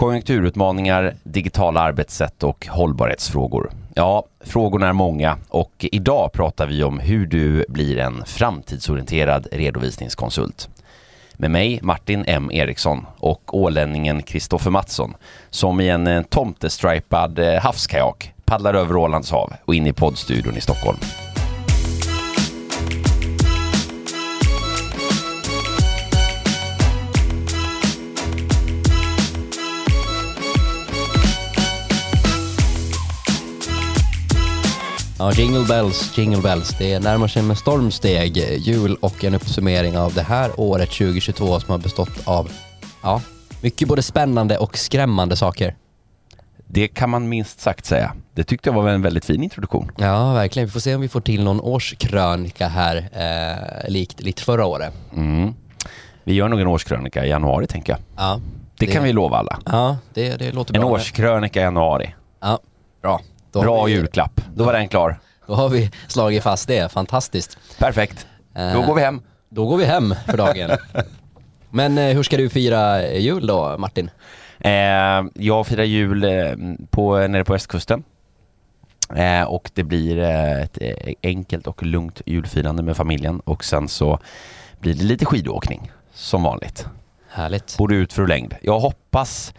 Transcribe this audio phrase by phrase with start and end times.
[0.00, 3.70] Konjunkturutmaningar, digitala arbetssätt och hållbarhetsfrågor.
[3.94, 10.68] Ja, frågorna är många och idag pratar vi om hur du blir en framtidsorienterad redovisningskonsult.
[11.32, 15.14] Med mig Martin M Eriksson och ålänningen Kristoffer Mattsson
[15.50, 20.56] som i en eh, tomtestripad eh, havskajak paddlar över Ålands hav och in i poddstudion
[20.56, 20.98] i Stockholm.
[35.20, 36.74] Ja, jingle bells, jingle bells.
[36.78, 41.70] Det närmar sig med stormsteg jul och en uppsummering av det här året 2022 som
[41.70, 42.50] har bestått av,
[43.02, 43.20] ja,
[43.62, 45.76] mycket både spännande och skrämmande saker.
[46.66, 48.12] Det kan man minst sagt säga.
[48.34, 49.90] Det tyckte jag var en väldigt fin introduktion.
[49.98, 50.66] Ja, verkligen.
[50.66, 54.92] Vi får se om vi får till någon årskrönika här, eh, likt, likt förra året.
[55.16, 55.54] Mm.
[56.24, 58.00] Vi gör nog en årskrönika i januari tänker jag.
[58.16, 58.40] Ja,
[58.78, 59.58] Det, kan vi lova alla.
[59.66, 60.90] Ja, det, det låter En bra.
[60.90, 62.14] årskrönika i januari.
[62.40, 62.58] Ja,
[63.02, 63.20] bra.
[63.52, 64.40] Då Bra vi, julklapp.
[64.54, 65.20] Då var den klar.
[65.46, 66.92] Då har vi slagit fast det.
[66.92, 67.58] Fantastiskt.
[67.78, 68.26] Perfekt.
[68.54, 69.22] Då Eh, går vi hem.
[69.48, 70.70] Då går vi hem för dagen.
[71.70, 74.10] Men eh, hur ska du fira jul då, Martin?
[74.58, 74.70] Eh,
[75.34, 76.52] jag firar jul eh,
[76.90, 78.02] på, nere på västkusten.
[79.16, 83.88] Eh, och det blir eh, ett eh, enkelt och lugnt julfirande med familjen och sen
[83.88, 84.18] så
[84.80, 86.86] blir det lite skidåkning som vanligt.
[87.28, 87.78] Härligt.
[87.78, 88.54] Både ut för längd.
[88.62, 89.54] Jag hoppas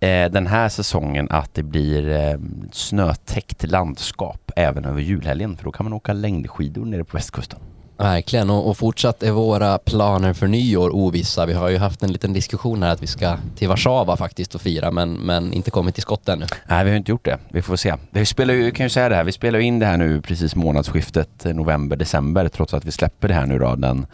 [0.00, 2.38] eh, den här säsongen att det blir eh,
[2.72, 7.60] snötäckt landskap även över julhelgen för då kan man åka längdskidor nere på västkusten.
[7.98, 11.46] Verkligen, och, och fortsatt är våra planer för nyår ovissa.
[11.46, 14.60] Vi har ju haft en liten diskussion här att vi ska till Warszawa faktiskt och
[14.60, 16.46] fira, men, men inte kommit till skott ännu.
[16.66, 17.38] Nej, vi har inte gjort det.
[17.48, 17.94] Vi får se.
[18.10, 20.54] Vi spelar ju, kan ju säga det här, vi spelar in det här nu precis
[20.54, 24.06] månadsskiftet eh, november-december trots att vi släpper det här nu då den,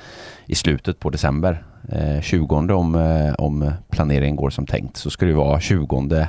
[0.47, 1.65] i slutet på december.
[1.93, 6.27] Eh, 20 om, eh, om planeringen går som tänkt så ska det vara 20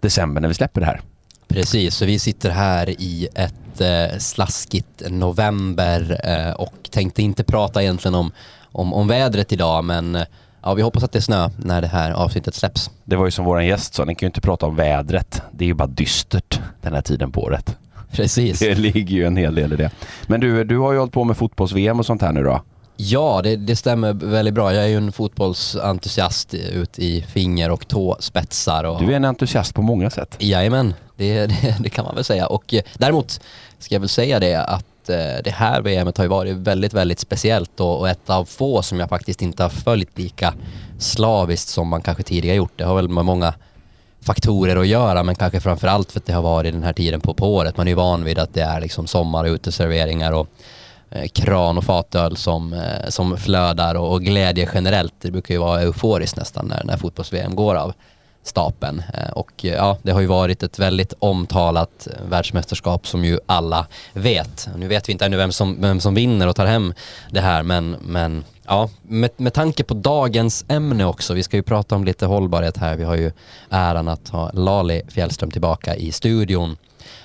[0.00, 1.00] december när vi släpper det här.
[1.48, 7.82] Precis, så vi sitter här i ett eh, slaskigt november eh, och tänkte inte prata
[7.82, 8.32] egentligen om,
[8.72, 10.22] om, om vädret idag, men eh,
[10.62, 12.90] ja, vi hoppas att det är snö när det här avsnittet släpps.
[13.04, 15.42] Det var ju som våran gäst sa, ni kan ju inte prata om vädret.
[15.52, 17.76] Det är ju bara dystert den här tiden på året.
[18.12, 18.58] Precis.
[18.58, 19.90] Det ligger ju en hel del i det.
[20.26, 22.62] Men du, du har ju hållit på med fotbolls-VM och sånt här nu då?
[22.96, 24.74] Ja, det, det stämmer väldigt bra.
[24.74, 28.84] Jag är ju en fotbollsentusiast ut i finger och tåspetsar.
[28.84, 30.36] Och, Du är en entusiast på många sätt.
[30.38, 32.46] Jajamän, det, det, det kan man väl säga.
[32.46, 33.40] Och eh, däremot
[33.78, 37.20] ska jag väl säga det att eh, det här VMet har ju varit väldigt, väldigt
[37.20, 40.54] speciellt och, ett av få som jag faktiskt inte har följt lika
[40.98, 42.72] slaviskt som man kanske tidigare gjort.
[42.76, 43.54] Det har väl med många
[44.20, 47.20] faktorer att göra men kanske framför allt för att det har varit den här tiden
[47.20, 47.76] på, på året.
[47.76, 50.48] Man är ju van vid att det är liksom sommar och uteserveringar och
[51.14, 55.14] Eh, kran och fatöl som, eh, som flödar och, och glädje generellt.
[55.20, 57.92] Det brukar ju vara euforiskt nästan när, när fotbolls-VM går av
[58.42, 59.02] stapeln.
[59.14, 64.68] Eh, och ja, det har ju varit ett väldigt omtalat världsmästerskap som ju alla vet.
[64.76, 66.94] Nu vet vi inte ännu vem som, vem som vinner och tar hem
[67.30, 71.62] det här men, men ja, med, med tanke på dagens ämne också, vi ska ju
[71.62, 72.96] prata om lite hållbarhet här.
[72.96, 73.32] Vi har ju
[73.70, 76.76] äran att ha Lali Fjällström tillbaka i studion.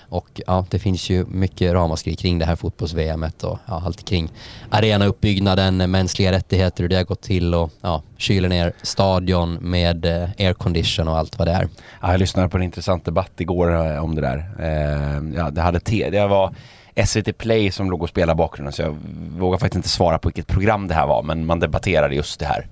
[0.10, 4.30] Och ja, det finns ju mycket ramaskri kring det här fotbolls-VMet och ja, allt kring
[4.70, 10.30] arenauppbyggnaden, mänskliga rättigheter, hur det har gått till och ja, kyler ner stadion med eh,
[10.38, 11.68] aircondition och allt vad det är.
[12.02, 14.38] Ja, jag lyssnade på en intressant debatt igår eh, om det där.
[14.60, 16.56] Eh, ja, det, hade te- det var
[17.06, 18.98] SVT Play som låg och spelade bakgrunden så jag
[19.38, 22.46] vågar faktiskt inte svara på vilket program det här var men man debatterade just det
[22.46, 22.68] här.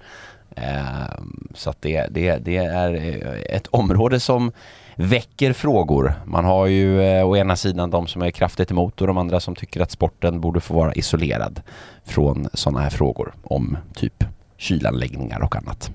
[0.56, 1.20] Eh,
[1.56, 4.52] så att det, det, det är eh, ett område som
[4.98, 6.14] väcker frågor.
[6.26, 9.40] Man har ju eh, å ena sidan de som är kraftigt emot och de andra
[9.40, 11.62] som tycker att sporten borde få vara isolerad
[12.06, 14.24] från sådana här frågor om typ
[14.58, 15.92] kylanläggningar och annat.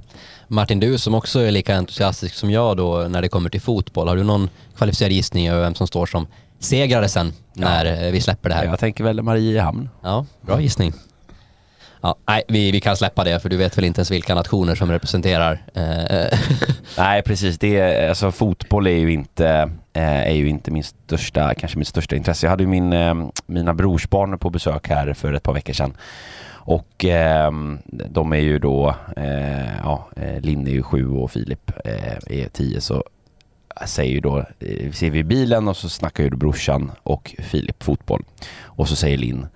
[0.48, 4.08] Martin, du som också är lika entusiastisk som jag då när det kommer till fotboll,
[4.08, 6.26] har du någon kvalificerad gissning över vem som står som
[6.58, 8.64] segrare sen när eh, vi släpper det här?
[8.64, 9.88] Jag tänker väl Mariehamn.
[10.02, 10.92] Ja, bra gissning.
[12.04, 14.74] Ja, nej, vi, vi kan släppa det för du vet väl inte ens vilka nationer
[14.74, 15.62] som representerar.
[15.74, 16.38] Eh,
[16.98, 21.54] Nej precis, det är, alltså fotboll är ju inte, eh, är ju inte min största,
[21.54, 22.46] kanske mitt största intresse.
[22.46, 23.14] Jag hade ju min, eh,
[23.46, 25.96] mina brorsbarn på besök här för ett par veckor sedan.
[26.64, 27.52] Och eh,
[27.86, 32.48] de är ju då, eh, ja, eh, Linn är ju sju och Filip eh, är
[32.48, 33.04] tio så
[33.86, 37.82] säger ju då, eh, ser vi bilen och så snackar ju då brorsan och Filip
[37.82, 38.24] fotboll.
[38.62, 39.46] Och så säger Linn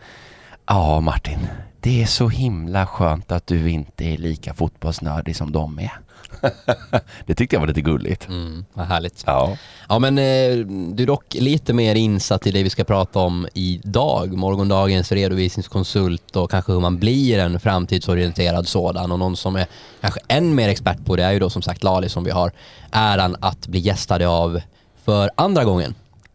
[0.67, 1.39] Ja, Martin.
[1.81, 6.01] Det är så himla skönt att du inte är lika fotbollsnördig som de är.
[7.27, 8.29] det tyckte jag var lite gulligt.
[8.29, 9.25] Mm, vad härligt.
[9.27, 9.57] Ja.
[9.89, 13.49] Ja men eh, du är dock lite mer insatt i det vi ska prata om
[13.55, 14.33] idag.
[14.33, 19.13] Morgondagens redovisningskonsult och kanske hur man blir en framtidsorienterad sådan.
[19.13, 19.67] Och någon som är
[20.01, 22.53] kanske än mer expert på det är ju då som sagt Lali som vi har
[22.91, 24.61] äran att bli gästade av
[25.05, 25.95] för andra gången.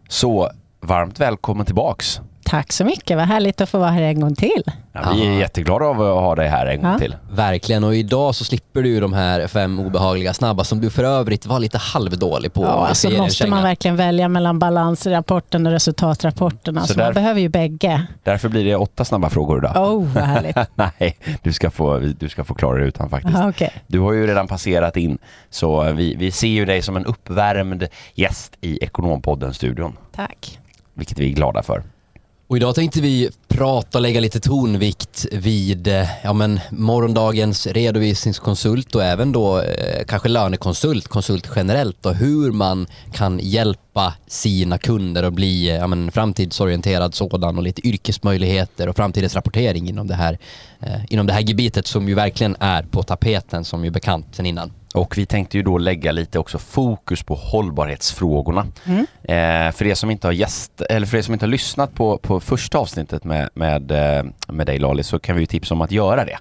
[0.09, 2.21] Så varmt välkommen tillbaks.
[2.51, 4.63] Tack så mycket, vad härligt att få vara här en gång till.
[4.94, 6.98] Ja, vi är jätteglada av att ha dig här en gång Ja.
[7.00, 7.15] till.
[7.31, 11.45] Verkligen och idag så slipper du de här fem obehagliga snabba som du för övrigt
[11.45, 12.63] var lite halvdålig på.
[12.63, 16.77] Ja, alltså måste man verkligen välja mellan balansrapporten och resultatrapporten.
[16.77, 18.06] Alltså Så där- Man behöver ju bägge.
[18.24, 19.94] Därför blir det åtta snabba frågor idag.
[19.94, 20.57] Oh, vad härligt.
[20.75, 23.36] Nej, du ska, få, du ska få klara dig utan faktiskt.
[23.36, 23.71] Aha, okej.
[23.88, 25.18] Du har ju redan passerat in,
[25.50, 30.59] så vi, vi ser ju dig som en uppvärmd gäst i Ekonompodden-studion, Tack.
[30.94, 31.83] vilket vi är glada för.
[32.51, 38.95] Och idag tänkte vi prata och lägga lite tonvikt vid eh, ja, men, morgondagens redovisningskonsult
[38.95, 45.24] och även då eh, kanske lönekonsult, konsult generellt och hur man kan hjälpa sina kunder
[45.24, 50.15] att bli eh, ja, men, framtidsorienterad sådan och lite yrkesmöjligheter och framtidens rapportering inom det
[50.15, 50.38] här,
[50.80, 54.45] eh, inom det här gebitet som ju verkligen är på tapeten som ju bekant sen
[54.45, 54.71] innan.
[54.95, 58.67] Och vi tänkte ju då lägga lite också fokus på hållbarhetsfrågorna.
[59.23, 62.17] Eh, för er som inte har gäst, eller för er som inte har lyssnat på,
[62.17, 65.81] på första avsnittet med, med, eh, med dig Lali så kan vi ju tipsa om
[65.81, 66.38] att göra det.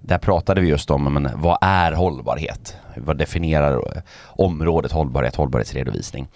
[0.00, 2.76] Där pratade vi just om men, vad är hållbarhet?
[2.96, 6.28] Vad definierar området hållbarhet, hållbarhetsredovisning?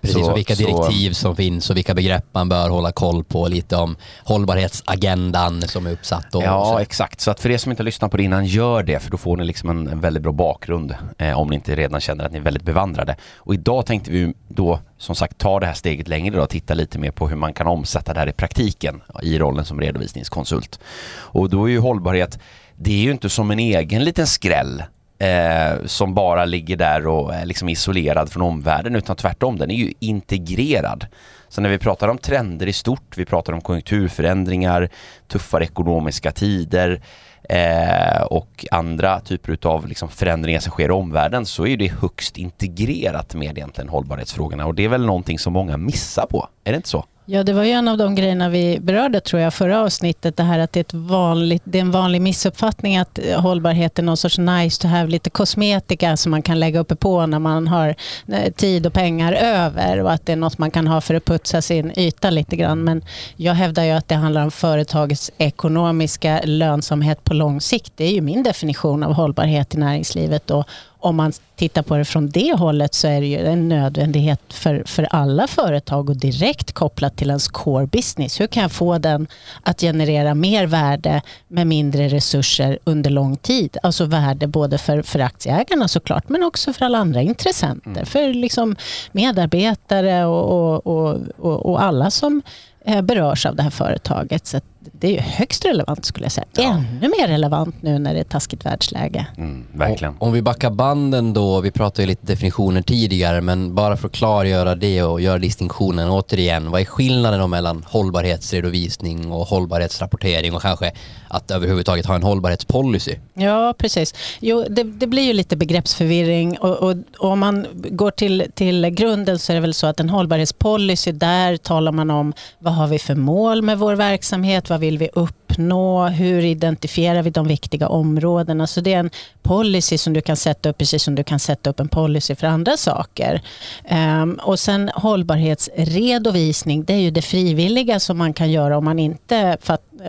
[0.00, 3.24] Precis, Så- och vilka så- direktiv som finns och vilka begrepp man bör hålla koll
[3.24, 3.48] på.
[3.48, 6.34] Lite om hållbarhetsagendan som är uppsatt.
[6.34, 6.78] Och, och Ja, så.
[6.78, 7.20] exakt.
[7.20, 9.36] Så att för er som inte lyssnat på det innan, gör det för då får
[9.36, 12.38] ni liksom en, en väldigt bra bakgrund eh, om ni inte redan känner att ni
[12.38, 13.16] är väldigt bevandrade.
[13.36, 16.98] Och idag tänkte vi då som sagt ta det här steget längre då, titta lite
[16.98, 20.80] mer på hur man kan omsätta det här i praktiken i rollen som redovisningskonsult.
[21.14, 22.38] Och då är ju hållbarhet,
[22.84, 24.82] det är ju inte som en egen liten skräll
[25.18, 29.74] eh, som bara ligger där och är liksom isolerad från omvärlden utan tvärtom, den är
[29.74, 31.06] ju integrerad.
[31.48, 34.88] Så när vi pratar om trender i stort, vi pratar om konjunkturförändringar,
[35.28, 37.02] tuffare ekonomiska tider
[37.48, 42.36] eh, och andra typer utav liksom förändringar som sker i omvärlden så är det högst
[42.36, 46.76] integrerat med egentligen hållbarhetsfrågorna och det är väl någonting som många missar på, är det
[46.76, 47.04] inte så?
[47.26, 50.36] Ja, det var ju en av de grejerna vi berörde tror jag förra avsnittet.
[50.36, 53.98] Det här att det är, ett vanligt, det är en vanlig missuppfattning att eh, hållbarhet
[53.98, 57.38] är någon sorts nice to have, lite kosmetika som man kan lägga uppe på när
[57.38, 57.94] man har
[58.28, 61.24] eh, tid och pengar över och att det är något man kan ha för att
[61.24, 62.84] putsa sin yta lite grann.
[62.84, 63.04] Men
[63.36, 67.92] jag hävdar ju att det handlar om företagets ekonomiska lönsamhet på lång sikt.
[67.96, 70.66] Det är ju min definition av hållbarhet i näringslivet och
[71.02, 74.82] om man tittar på det från det hållet så är det ju en nödvändighet för,
[74.86, 78.40] för alla företag och direkt kopplat till ens core business.
[78.40, 79.26] Hur kan jag få den
[79.62, 83.76] att generera mer värde med mindre resurser under lång tid?
[83.82, 88.04] Alltså värde både för, för aktieägarna såklart men också för alla andra intressenter.
[88.04, 88.76] För liksom
[89.12, 92.42] medarbetare och, och, och, och, alla som
[92.84, 94.46] eh, berörs av det här företaget.
[94.46, 94.60] Så
[94.92, 96.46] det är ju högst relevant skulle jag säga.
[96.56, 99.26] Ännu mer relevant nu när det är taskigt världsläge.
[99.36, 100.14] Mm, verkligen.
[100.18, 104.14] Om vi backar banden då, vi pratade ju lite definitioner tidigare, men bara för att
[104.14, 106.70] klargöra det och göra distinktionen återigen.
[106.70, 110.92] Vad är skillnaden då mellan hållbarhetsredovisning och hållbarhetsrapportering och kanske
[111.32, 113.16] att överhuvudtaget ha en hållbarhetspolicy?
[113.34, 114.14] Ja, precis.
[114.40, 118.86] Jo, det, det blir ju lite begreppsförvirring och, och, och om man går till, till
[118.86, 122.86] grunden så är det väl så att en hållbarhetspolicy, där talar man om vad har
[122.86, 125.08] vi för mål med vår verksamhet, vad vill vi
[125.52, 128.66] uppnå, hur identifierar vi de viktiga områdena.
[128.66, 129.10] Så det är en
[129.42, 132.46] policy som du kan sätta upp precis som du kan sätta upp en policy för
[132.46, 133.42] andra saker.
[133.84, 138.98] Ehm, och sen hållbarhetsredovisning, det är ju det frivilliga som man kan göra om man
[138.98, 139.56] inte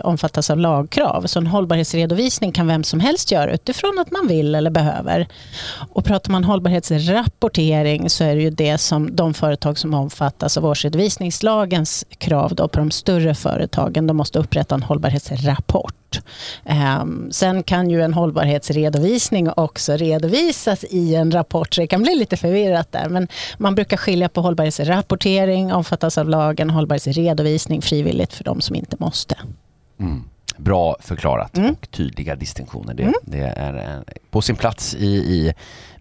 [0.04, 1.26] omfattas av lagkrav.
[1.26, 5.28] Så en hållbarhetsredovisning kan vem som helst göra utifrån att man vill eller behöver.
[5.94, 10.66] Och pratar man hållbarhetsrapportering så är det ju det som de företag som omfattas av
[10.66, 15.33] årsredovisningslagens krav då på de större företagen, de måste upprätta en hållbarhetsredovisning.
[16.66, 22.16] Ehm, sen kan ju en hållbarhetsredovisning också redovisas i en rapport, så det kan bli
[22.16, 23.10] lite förvirrat där.
[23.10, 28.96] Men man brukar skilja på hållbarhetsrapportering, omfattas av lagen, hållbarhetsredovisning frivilligt för de som inte
[29.00, 29.36] måste.
[30.00, 30.24] Mm.
[30.58, 31.72] Bra förklarat Mm.
[31.72, 32.94] och tydliga distinktioner.
[32.94, 35.54] Det, det är eh, på sin plats i, i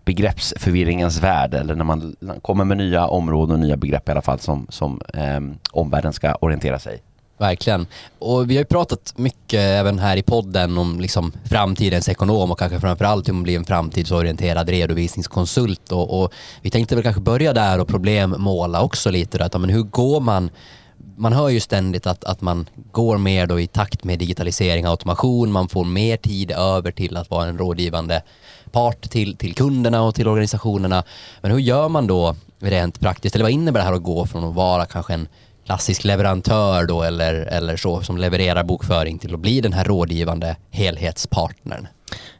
[0.04, 4.38] begreppsförvirringens värld eller när man kommer med nya områden och nya begrepp i alla fall
[4.38, 5.40] som, som eh,
[5.72, 7.02] omvärlden ska orientera sig.
[7.42, 7.86] Verkligen.
[8.18, 12.58] Och vi har ju pratat mycket även här i podden om liksom framtidens ekonom och
[12.58, 15.92] kanske framförallt hur man blir en framtidsorienterad redovisningskonsult.
[15.92, 19.38] Och, och vi tänkte väl kanske börja där och problemmåla också lite.
[19.38, 20.50] Då, att, men hur går man
[21.16, 24.90] man hör ju ständigt att, att man går mer då i takt med digitalisering och
[24.90, 25.52] automation.
[25.52, 28.22] Man får mer tid över till att vara en rådgivande
[28.72, 31.04] part till, till kunderna och till organisationerna.
[31.40, 33.34] Men hur gör man då rent praktiskt?
[33.34, 35.28] Eller vad innebär det här att gå från att vara kanske en
[35.66, 40.56] klassisk leverantör då eller, eller så som levererar bokföring till att bli den här rådgivande
[40.70, 41.86] helhetspartnern?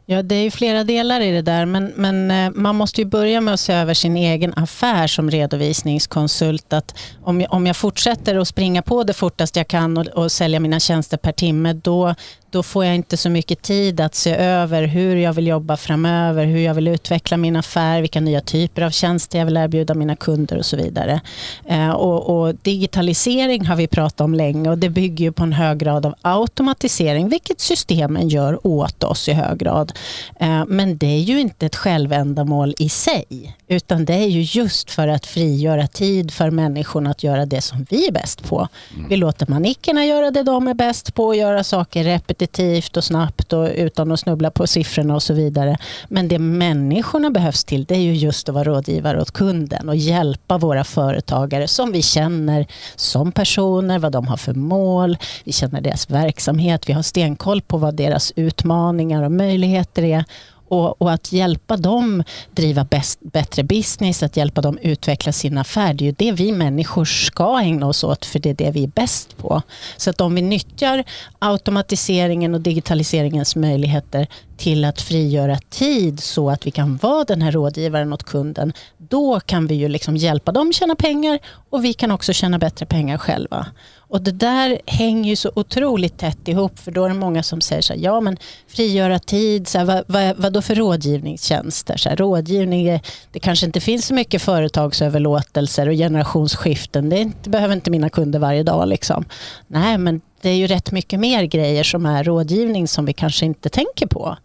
[0.05, 3.05] Ja, det är ju flera delar i det där, men, men eh, man måste ju
[3.05, 6.73] börja med att se över sin egen affär som redovisningskonsult.
[6.73, 10.31] Att om, jag, om jag fortsätter att springa på det fortast jag kan och, och
[10.31, 12.15] sälja mina tjänster per timme, då,
[12.53, 16.45] då får jag inte så mycket tid att se över hur jag vill jobba framöver,
[16.45, 20.15] hur jag vill utveckla min affär, vilka nya typer av tjänster jag vill erbjuda mina
[20.15, 21.21] kunder och så vidare.
[21.65, 25.53] Eh, och, och, digitalisering har vi pratat om länge och det bygger ju på en
[25.53, 29.91] hög grad av automatisering, vilket systemen gör åt oss i hög grad.
[30.39, 34.91] Eh, men det är ju inte ett självändamål i sig, utan det är ju just
[34.91, 38.67] för att frigöra tid för människorna att göra det som vi är bäst på.
[38.93, 39.09] Mm.
[39.09, 43.69] Vi låter manickerna göra det de är bäst på, göra saker repetitivt och snabbt och
[43.75, 45.77] utan att snubbla på siffrorna och så vidare.
[46.07, 49.95] Men det människorna behövs till, det är ju just att vara rådgivare åt kunden och
[49.95, 55.81] hjälpa våra företagare som vi känner som personer, vad de har för mål, vi känner
[55.81, 60.25] deras verksamhet, vi har stenkoll på vad deras utmaningar och möjligheter möjligheter är
[60.67, 65.93] och, och, att hjälpa dem driva bäst, bättre business, att hjälpa dem utveckla sin affär.
[65.93, 68.83] Det är ju det vi människor ska ägna oss åt, för det är det vi
[68.83, 69.61] är bäst på.
[69.97, 71.03] Så att om vi nyttjar
[71.39, 77.51] automatiseringen och digitaliseringens möjligheter till att frigöra tid så att vi kan vara den här
[77.51, 82.11] rådgivaren åt kunden, då kan vi ju liksom hjälpa dem tjäna pengar och vi kan
[82.11, 83.65] också tjäna bättre pengar själva.
[84.13, 87.61] Och det där hänger ju så otroligt tätt ihop för då är det många som
[87.61, 91.97] säger så här, ja men frigöra tid, så här, vad, vad, vad då för rådgivningstjänster?
[91.97, 92.99] Så här, rådgivning,
[93.31, 98.39] det kanske inte finns så mycket företagsöverlåtelser och generationsskiften, det inte, behöver inte mina kunder
[98.39, 98.87] varje dag.
[98.87, 99.25] Liksom.
[99.67, 103.45] Nej men det är ju rätt mycket mer grejer som är rådgivning som vi kanske
[103.45, 104.37] inte tänker på.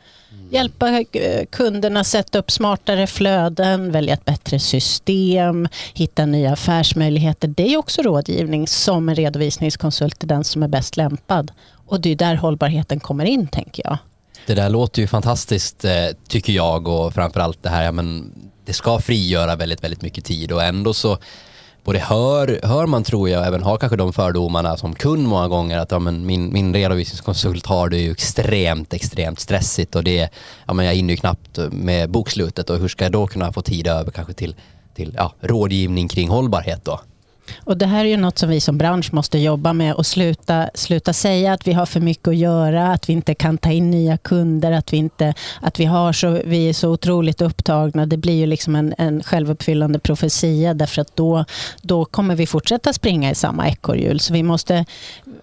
[0.50, 7.48] Hjälpa eh, kunderna sätta upp smartare flöden, välja ett bättre system, hitta nya affärsmöjligheter.
[7.48, 11.52] Det är också rådgivning som en redovisningskonsult är den som är bäst lämpad.
[11.86, 13.98] Och det är där hållbarheten kommer in tänker jag.
[14.46, 15.92] Det där låter ju fantastiskt eh,
[16.28, 18.32] tycker jag och framförallt det här, ja, men
[18.64, 21.18] det ska frigöra väldigt, väldigt mycket tid och ändå så
[21.88, 25.78] både hör, hör man tror jag, även har kanske de fördomarna som kund många gånger
[25.78, 30.28] att ja, men min, min redovisningskonsult har det ju extremt, extremt stressigt och det,
[30.66, 33.62] ja, men jag hinner ju knappt med bokslutet och hur ska jag då kunna få
[33.62, 34.54] tid över kanske till,
[34.95, 37.00] till ja, rådgivning kring hållbarhet då?
[37.58, 40.70] Och det här är ju något som vi som bransch måste jobba med och sluta,
[40.74, 43.90] sluta säga att vi har för mycket att göra, att vi inte kan ta in
[43.90, 48.06] nya kunder, att vi, inte, att vi, har så, vi är så otroligt upptagna.
[48.06, 51.44] Det blir ju liksom en, en självuppfyllande profetia därför att då,
[51.82, 54.20] då kommer vi fortsätta springa i samma ekorrhjul.
[54.20, 54.84] Så vi måste,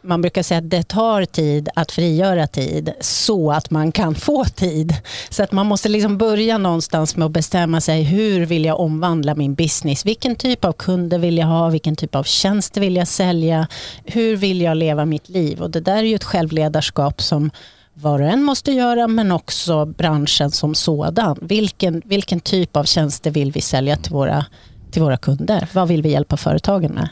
[0.02, 4.46] man brukar säga att det tar tid att frigöra tid så att man kan få
[4.46, 4.94] tid.
[5.30, 9.36] Så att man måste liksom börja någonstans med att bestämma sig hur vill jag omvandla
[9.36, 10.06] min business?
[10.06, 11.70] Vilken typ av kunder vill jag ha?
[11.70, 13.68] Vilken vilken typ av tjänster vill jag sälja?
[14.06, 15.62] Hur vill jag leva mitt liv?
[15.62, 17.52] Och det där är ju ett självledarskap som
[17.94, 21.38] var och en måste göra men också branschen som sådan.
[21.42, 24.46] Vilken, vilken typ av tjänster vill vi sälja till våra,
[24.92, 25.68] till våra kunder?
[25.74, 27.10] Vad vill vi hjälpa företagen med?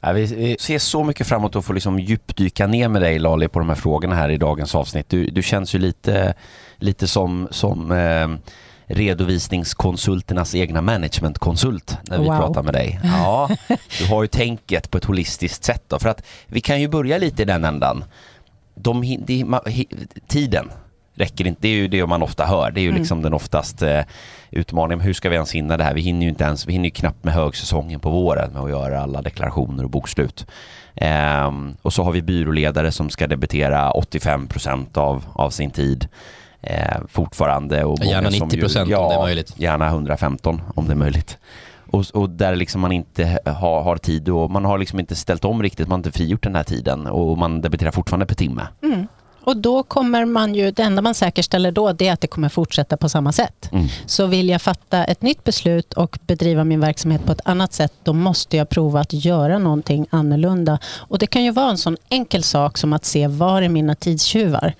[0.00, 3.48] Ja, vi ser så mycket fram emot att få liksom djupdyka ner med dig Lali
[3.48, 5.08] på de här frågorna här i dagens avsnitt.
[5.08, 6.34] Du, du känns ju lite,
[6.76, 8.28] lite som, som eh,
[8.86, 12.36] redovisningskonsulternas egna managementkonsult när vi wow.
[12.36, 13.00] pratar med dig.
[13.04, 13.50] Ja,
[13.98, 17.18] du har ju tänket på ett holistiskt sätt då, för att vi kan ju börja
[17.18, 18.04] lite i den ändan.
[18.74, 19.60] De, de,
[20.26, 20.70] tiden
[21.14, 23.00] räcker inte, det är ju det man ofta hör, det är ju mm.
[23.00, 24.00] liksom den oftast eh,
[24.50, 25.00] utmaningen.
[25.04, 25.94] Hur ska vi ens hinna det här?
[25.94, 28.70] Vi hinner ju inte ens, vi hinner ju knappt med högsäsongen på våren med att
[28.70, 30.46] göra alla deklarationer och bokslut.
[31.46, 34.48] Um, och så har vi byråledare som ska debitera 85
[34.94, 36.08] av, av sin tid
[36.62, 37.84] eh, fortfarande.
[37.84, 39.54] Och gärna 90 procent ja, om det är möjligt.
[39.56, 41.38] Gärna 115 om det är möjligt.
[41.90, 45.44] Och, och, där liksom man inte har, har, tid och man har liksom inte ställt
[45.44, 48.66] om riktigt, man har inte frigjort den här tiden och man debiterar fortfarande per timme.
[48.82, 49.06] Mm.
[49.44, 52.48] Och då kommer man ju, det enda man säkerställer då det är att det kommer
[52.48, 53.68] fortsätta på samma sätt.
[53.72, 53.86] Mm.
[54.06, 57.92] Så vill jag fatta ett nytt beslut och bedriva min verksamhet på ett annat sätt,
[58.02, 60.78] då måste jag prova att göra någonting annorlunda.
[60.98, 63.94] Och det kan ju vara en sån enkel sak som att se var är mina
[63.94, 64.74] tidstjuvar?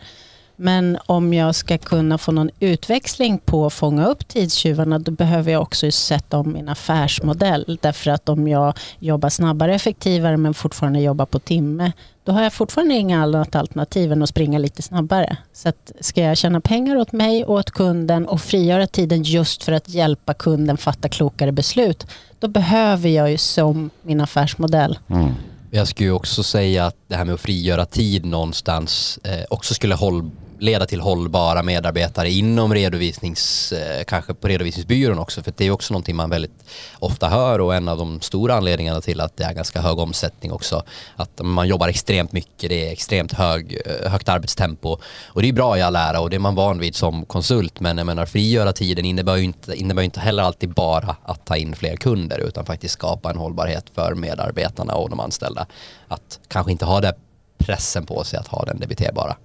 [0.62, 5.52] Men om jag ska kunna få någon utväxling på att fånga upp tidstjuvarna då behöver
[5.52, 7.78] jag också sätta om min affärsmodell.
[7.82, 11.92] Därför att om jag jobbar snabbare effektivare men fortfarande jobbar på timme
[12.24, 15.36] då har jag fortfarande inga annat alternativ än att springa lite snabbare.
[15.52, 19.62] Så att ska jag tjäna pengar åt mig och åt kunden och frigöra tiden just
[19.62, 22.06] för att hjälpa kunden fatta klokare beslut
[22.38, 24.98] då behöver jag ju som min affärsmodell.
[25.10, 25.34] Mm.
[25.70, 29.74] Jag skulle ju också säga att det här med att frigöra tid någonstans eh, också
[29.74, 30.30] skulle håll,
[30.62, 35.92] leda till hållbara medarbetare inom redovisnings, eh, kanske på redovisningsbyrån också, för det är också
[35.92, 36.64] någonting man väldigt
[36.98, 40.52] ofta hör och en av de stora anledningarna till att det är ganska hög omsättning
[40.52, 40.82] också,
[41.16, 45.52] att man jobbar extremt mycket, det är extremt hög, eh, högt arbetstempo och det är
[45.52, 48.26] bra i all ära och det är man van vid som konsult, men jag menar
[48.26, 52.38] frigöra tiden innebär ju inte, innebär inte heller alltid bara att ta in fler kunder
[52.38, 55.66] utan faktiskt skapa en hållbarhet för medarbetarna och de anställda.
[56.08, 57.14] Att kanske inte ha det
[57.58, 59.36] pressen på sig att ha den debiterbara.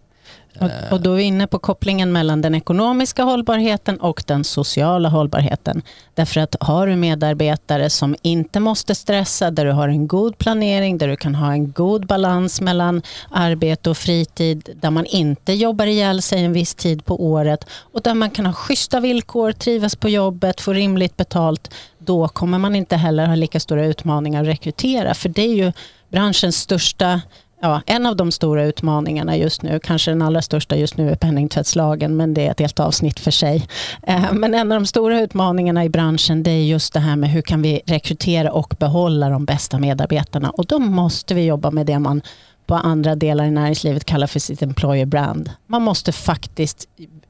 [0.60, 5.10] Och, och då är vi inne på kopplingen mellan den ekonomiska hållbarheten och den sociala
[5.10, 5.82] hållbarheten.
[6.14, 10.98] Därför att har du medarbetare som inte måste stressa, där du har en god planering,
[10.98, 15.86] där du kan ha en god balans mellan arbete och fritid, där man inte jobbar
[15.86, 19.96] ihjäl sig en viss tid på året och där man kan ha schyssta villkor, trivas
[19.96, 24.48] på jobbet, få rimligt betalt, då kommer man inte heller ha lika stora utmaningar att
[24.48, 25.14] rekrytera.
[25.14, 25.72] För det är ju
[26.10, 27.22] branschens största
[27.62, 31.16] Ja, en av de stora utmaningarna just nu, kanske den allra största just nu är
[31.16, 33.68] penningtvättslagen, men det är ett helt avsnitt för sig.
[34.04, 37.30] Eh, men en av de stora utmaningarna i branschen det är just det här med
[37.30, 41.86] hur kan vi rekrytera och behålla de bästa medarbetarna och då måste vi jobba med
[41.86, 42.22] det man
[42.66, 45.52] på andra delar i näringslivet kallar för sitt employer brand.
[45.68, 46.88] Man måste faktiskt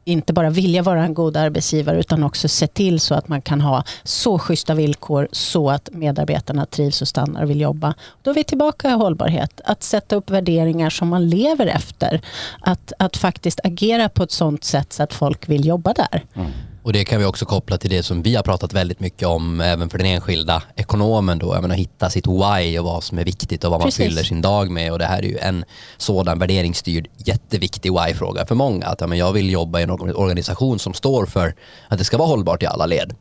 [0.08, 3.62] inte bara vilja vara en god arbetsgivare utan också se till så att man kan
[3.62, 7.94] ha så schyssta villkor så att medarbetarna trivs och stannar och vill jobba.
[8.22, 9.62] Då är vi tillbaka i hållbarhet.
[9.66, 12.22] Att sätta upp värderingar som man lever efter.
[12.60, 16.26] Att, att faktiskt agera på ett sånt sätt så att folk vill jobba där.
[16.34, 16.52] Mm.
[16.88, 19.62] Och det kan vi också koppla till det som vi har pratat väldigt mycket om
[19.62, 21.54] även för den enskilda ekonomen då.
[21.54, 24.00] Jag menar hitta sitt why och vad som är viktigt och vad Precis.
[24.00, 24.92] man fyller sin dag med.
[24.92, 25.66] Och det här är ju en
[25.98, 28.86] sådan värderingsstyrd jätteviktig why-fråga för många.
[28.86, 31.56] Att ja, men jag vill jobba i en organisation som står för
[31.88, 33.16] att det ska vara hållbart i alla led.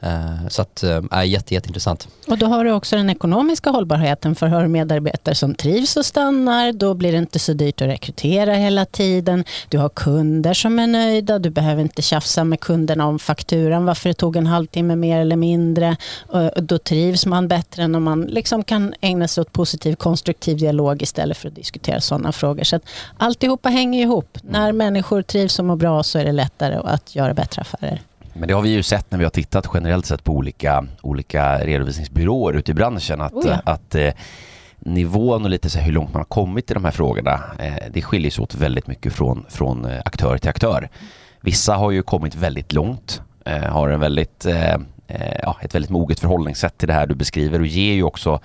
[0.00, 2.08] Eh, så att, äh, jätte, jätteintressant.
[2.28, 6.06] Och då har du också den ekonomiska hållbarheten för har du medarbetare som trivs och
[6.06, 9.44] stannar, då blir det inte så dyrt att rekrytera hela tiden.
[9.68, 14.08] Du har kunder som är nöjda, du behöver inte tjafsa med kunderna om fakturan, varför
[14.08, 15.96] det tog en halvtimme mer eller mindre.
[16.26, 20.58] Och då trivs man bättre än om man liksom kan ägna sig åt positiv konstruktiv
[20.58, 22.64] dialog istället för att diskutera sådana frågor.
[22.64, 22.82] Så att
[23.16, 24.38] alltihopa hänger ihop.
[24.42, 28.02] När människor trivs och mår bra så är det lättare att göra bättre affärer.
[28.38, 31.58] Men det har vi ju sett när vi har tittat generellt sett på olika, olika
[31.58, 33.60] redovisningsbyråer ute i branschen att, oh ja.
[33.64, 34.12] att eh,
[34.78, 38.02] nivån och lite så hur långt man har kommit i de här frågorna eh, det
[38.02, 40.88] skiljer sig åt väldigt mycket från, från eh, aktör till aktör.
[41.40, 44.74] Vissa har ju kommit väldigt långt, eh, har en väldigt, eh,
[45.06, 48.40] eh, ja, ett väldigt moget förhållningssätt till det här du beskriver och ger ju också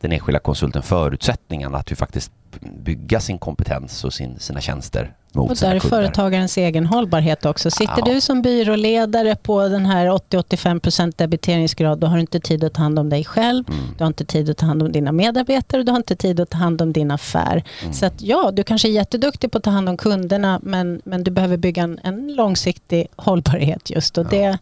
[0.00, 5.50] den enskilda konsulten förutsättningarna att ju faktiskt bygga sin kompetens och sin, sina tjänster mot
[5.50, 7.70] Och där är företagarens egen hållbarhet också.
[7.70, 8.14] Sitter ja.
[8.14, 12.82] du som byråledare på den här 80-85% debiteringsgrad, då har du inte tid att ta
[12.82, 13.80] hand om dig själv, mm.
[13.98, 16.50] du har inte tid att ta hand om dina medarbetare, du har inte tid att
[16.50, 17.64] ta hand om din affär.
[17.82, 17.94] Mm.
[17.94, 21.24] Så att ja, du kanske är jätteduktig på att ta hand om kunderna, men, men
[21.24, 24.18] du behöver bygga en, en långsiktig hållbarhet just.
[24.18, 24.30] Och ja.
[24.30, 24.58] det,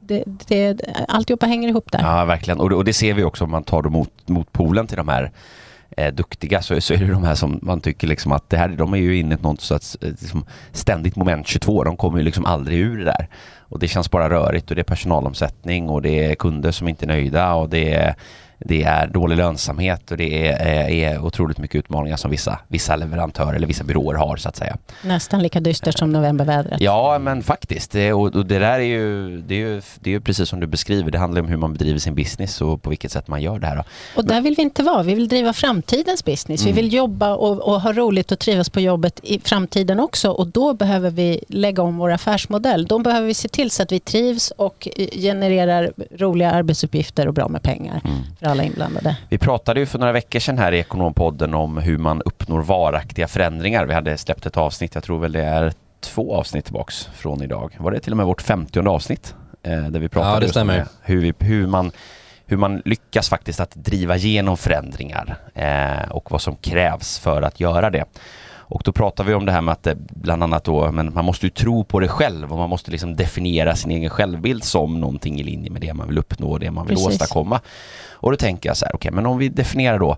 [0.00, 2.00] det, det, alltihopa hänger ihop där.
[2.00, 2.60] Ja, verkligen.
[2.60, 5.08] Och det, och det ser vi också om man tar mot, mot polen till de
[5.08, 5.30] här
[5.98, 8.68] eh, duktiga så, så är det de här som man tycker liksom att det här,
[8.68, 11.84] de är ju inne i något sorts eh, liksom, ständigt moment 22.
[11.84, 13.28] De kommer ju liksom aldrig ur det där.
[13.58, 17.04] Och det känns bara rörigt och det är personalomsättning och det är kunder som inte
[17.04, 18.14] är nöjda och det är
[18.58, 23.54] det är dålig lönsamhet och det är, är otroligt mycket utmaningar som vissa, vissa leverantörer
[23.54, 24.76] eller vissa byråer har så att säga.
[25.02, 26.80] Nästan lika dystert som novembervädret.
[26.80, 27.90] Ja, men faktiskt.
[27.90, 30.60] Det, och, och, det där är ju, det är ju, det är ju precis som
[30.60, 31.10] du beskriver.
[31.10, 33.66] Det handlar om hur man bedriver sin business och på vilket sätt man gör det
[33.66, 33.84] här.
[34.16, 35.02] Och där vill vi inte vara.
[35.02, 36.62] Vi vill driva framtidens business.
[36.62, 36.74] Mm.
[36.74, 40.46] Vi vill jobba och, och, ha roligt och trivas på jobbet i framtiden också och
[40.46, 42.86] då behöver vi lägga om vår affärsmodell.
[42.86, 47.48] Då behöver vi se till så att vi trivs och genererar roliga arbetsuppgifter och bra
[47.48, 48.00] med pengar.
[48.04, 48.18] Mm
[48.48, 49.16] alla inblandade.
[49.28, 53.28] Vi pratade ju för några veckor sedan här i Ekonompodden om hur man uppnår varaktiga
[53.28, 53.86] förändringar.
[53.86, 57.76] Vi hade släppt ett avsnitt, jag tror väl det är två avsnitt tillbaks från idag.
[57.78, 59.34] Var det till och med vårt femtionde avsnitt?
[59.62, 61.92] Eh, där vi pratade ja, det just hur, vi, hur, man,
[62.46, 67.60] hur man lyckas faktiskt att driva igenom förändringar eh, och vad som krävs för att
[67.60, 68.04] göra det.
[68.70, 71.24] Och då pratar vi om det här med att det, bland annat då, men man
[71.24, 75.00] måste ju tro på det själv och man måste liksom definiera sin egen självbild som
[75.00, 77.14] någonting i linje med det man vill uppnå och det man vill Precis.
[77.14, 77.60] åstadkomma.
[78.10, 80.16] Och då tänker jag så här, okej, okay, men om vi definierar då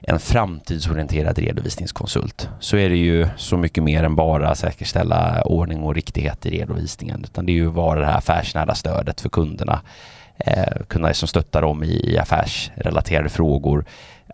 [0.00, 5.94] en framtidsorienterad redovisningskonsult så är det ju så mycket mer än bara säkerställa ordning och
[5.94, 9.80] riktighet i redovisningen utan det är ju vara det här affärsnära stödet för kunderna
[10.36, 13.84] eh, kunna liksom stötta dem i affärsrelaterade frågor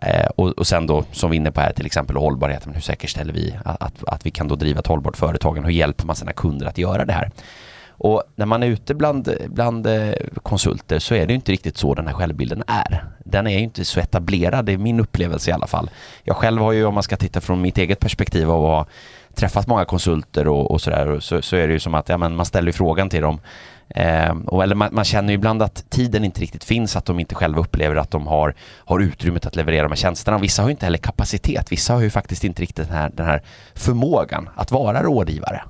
[0.05, 2.73] Eh, och, och sen då, som vi är inne på här, till exempel hållbarheten.
[2.73, 5.63] Hur säkerställer vi att, att, att vi kan då driva ett hållbart företag?
[5.63, 7.31] Hur hjälper man sina kunder att göra det här?
[7.97, 10.13] Och när man är ute bland, bland eh,
[10.43, 13.05] konsulter så är det inte riktigt så den här självbilden är.
[13.25, 15.89] Den är ju inte så etablerad, det är min upplevelse i alla fall.
[16.23, 18.87] Jag själv har ju, om man ska titta från mitt eget perspektiv av att
[19.35, 22.35] träffat många konsulter och, och sådär, så, så är det ju som att ja, men
[22.35, 23.39] man ställer frågan till dem
[23.95, 27.19] Eh, och, eller man, man, känner ju ibland att tiden inte riktigt finns, att de
[27.19, 30.37] inte själva upplever att de har, har utrymmet att leverera de här tjänsterna.
[30.37, 33.25] Vissa har ju inte heller kapacitet, vissa har ju faktiskt inte riktigt den här, den
[33.25, 33.41] här
[33.75, 35.63] förmågan att vara rådgivare.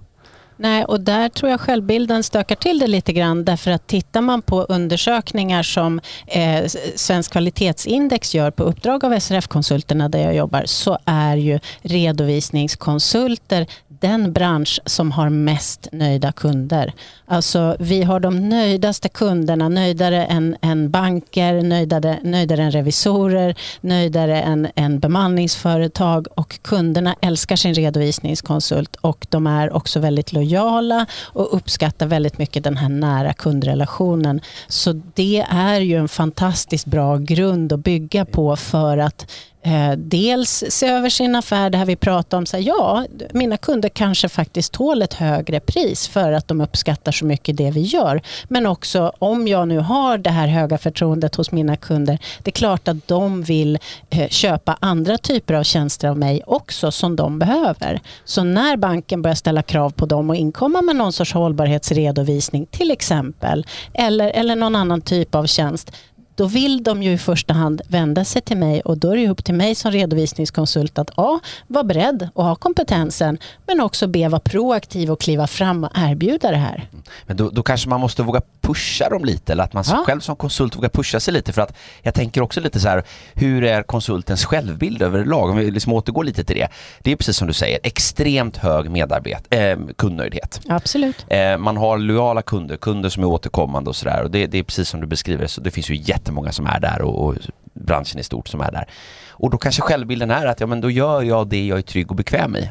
[0.57, 4.41] Nej, och där tror jag självbilden stökar till det lite grann därför att tittar man
[4.41, 10.97] på undersökningar som eh, Svensk kvalitetsindex gör på uppdrag av SRF-konsulterna där jag jobbar så
[11.05, 13.67] är ju redovisningskonsulter
[14.03, 16.93] den bransch som har mest nöjda kunder.
[17.25, 24.41] Alltså vi har de nöjdaste kunderna, nöjdare än, än banker, nöjdare, nöjdare än revisorer, nöjdare
[24.41, 31.55] än, än bemanningsföretag och kunderna älskar sin redovisningskonsult och de är också väldigt lojala och
[31.55, 34.41] uppskattar väldigt mycket den här nära kundrelationen.
[34.67, 39.31] Så det är ju en fantastiskt bra grund att bygga på för att
[39.65, 43.57] Eh, dels se över sin affär, det här vi pratar om, så här, ja, mina
[43.57, 47.81] kunder kanske faktiskt tål ett högre pris för att de uppskattar så mycket det vi
[47.81, 48.21] gör.
[48.47, 52.51] Men också om jag nu har det här höga förtroendet hos mina kunder, det är
[52.51, 57.39] klart att de vill eh, köpa andra typer av tjänster av mig också som de
[57.39, 58.01] behöver.
[58.25, 62.91] Så när banken börjar ställa krav på dem och inkomma med någon sorts hållbarhetsredovisning till
[62.91, 65.91] exempel, eller, eller någon annan typ av tjänst,
[66.35, 69.29] då vill de ju i första hand vända sig till mig och då är det
[69.29, 71.39] upp till mig som redovisningskonsult att A.
[71.67, 74.27] Vara beredd och ha kompetensen men också B.
[74.27, 76.89] Vara proaktiv och kliva fram och erbjuda det här.
[77.25, 80.03] Men då, då kanske man måste våga pusha dem lite eller att man ja.
[80.07, 83.03] själv som konsult vågar pusha sig lite för att jag tänker också lite så här
[83.33, 85.49] hur är konsultens självbild överlag?
[85.49, 86.67] Om vi liksom återgår lite till det.
[87.01, 90.61] Det är precis som du säger extremt hög medarbet eh, kundnöjdhet.
[90.67, 91.25] Absolut.
[91.27, 94.63] Eh, man har lojala kunder, kunder som är återkommande och sådär och det, det är
[94.63, 97.35] precis som du beskriver så det finns ju jätte jättemånga som är där och, och
[97.73, 98.85] branschen i stort som är där.
[99.29, 102.11] Och då kanske självbilden är att ja men då gör jag det jag är trygg
[102.11, 102.69] och bekväm i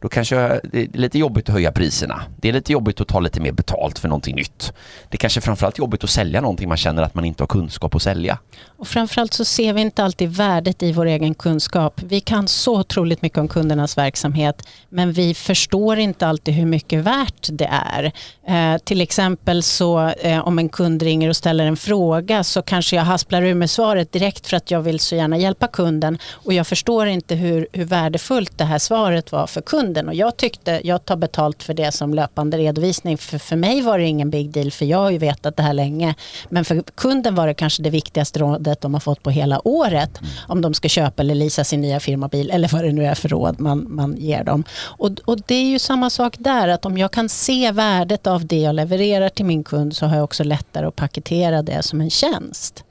[0.00, 2.22] då kanske det är lite jobbigt att höja priserna.
[2.36, 4.72] Det är lite jobbigt att ta lite mer betalt för någonting nytt.
[5.08, 7.94] Det är kanske framförallt jobbigt att sälja någonting man känner att man inte har kunskap
[7.94, 8.38] att sälja.
[8.66, 12.00] Och framförallt så ser vi inte alltid värdet i vår egen kunskap.
[12.04, 17.04] Vi kan så otroligt mycket om kundernas verksamhet men vi förstår inte alltid hur mycket
[17.04, 18.12] värt det är.
[18.48, 22.96] Eh, till exempel så eh, om en kund ringer och ställer en fråga så kanske
[22.96, 26.52] jag hasplar ur med svaret direkt för att jag vill så gärna hjälpa kunden och
[26.52, 30.36] jag förstår inte hur, hur värdefullt det här svaret var för kunden kunden och jag
[30.36, 33.18] tyckte, jag tar betalt för det som löpande redovisning.
[33.18, 35.72] För, för mig var det ingen big deal för jag har ju vetat det här
[35.72, 36.14] länge.
[36.48, 40.20] Men för kunden var det kanske det viktigaste rådet de har fått på hela året.
[40.20, 40.30] Mm.
[40.48, 43.28] Om de ska köpa eller leasa sin nya firmabil eller vad det nu är för
[43.28, 44.64] råd man, man ger dem.
[44.98, 48.46] Och, och det är ju samma sak där, att om jag kan se värdet av
[48.46, 52.00] det jag levererar till min kund så har jag också lättare att paketera det som
[52.00, 52.84] en tjänst.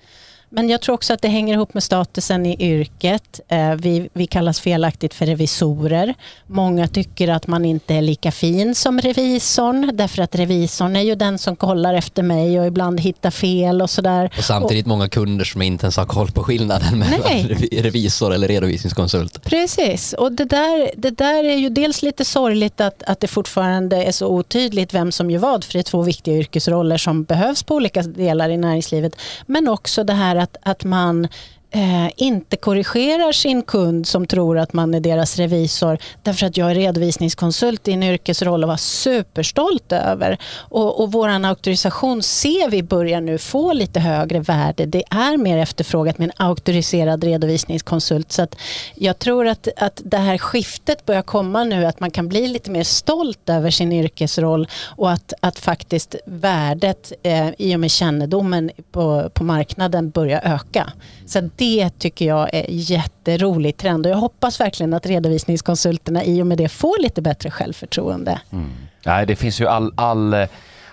[0.50, 3.40] Men jag tror också att det hänger ihop med statusen i yrket.
[3.48, 6.14] Eh, vi, vi kallas felaktigt för revisorer.
[6.46, 11.16] Många tycker att man inte är lika fin som revisorn därför att revisorn är ju
[11.16, 14.32] den som kollar efter mig och ibland hittar fel och sådär.
[14.38, 18.48] Och samtidigt och, många kunder som inte ens har koll på skillnaden mellan revisor eller
[18.48, 19.44] redovisningskonsult.
[19.44, 24.04] Precis, och det där, det där är ju dels lite sorgligt att, att det fortfarande
[24.04, 27.64] är så otydligt vem som gör vad för det är två viktiga yrkesroller som behövs
[27.64, 29.16] på olika delar i näringslivet.
[29.46, 31.28] Men också det här att, att man
[31.72, 36.72] eh, inte korrigerar sin kund som tror att man är deras revisor därför att jag
[36.72, 40.38] är redovisningskonsult i en yrkesroll och var superstolt över.
[40.56, 44.86] Och, och vår auktorisation ser vi börjar nu få lite högre värde.
[44.86, 48.32] Det är mer efterfrågat med en auktoriserad redovisningskonsult.
[48.32, 48.56] Så att
[48.96, 52.72] jag tror att, att det här skiftet börjar komma nu, att man kan bli lite
[52.72, 58.72] mer stolt över sin yrkesroll och att, att faktiskt värdet eh, i och med kännedomen
[58.92, 60.94] på, på marknaden börjar öka.
[61.28, 66.48] Så det tycker jag är jätterolig trend och jag hoppas verkligen att redovisningskonsulterna i och
[66.48, 68.42] med det får lite bättre självförtroende.
[68.52, 68.72] Mm.
[69.06, 70.36] Nej, det finns ju all, all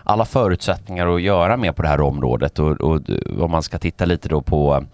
[0.04, 3.00] alla förutsättningar att göra mer på det här området och, och
[3.38, 4.84] om man ska titta lite då på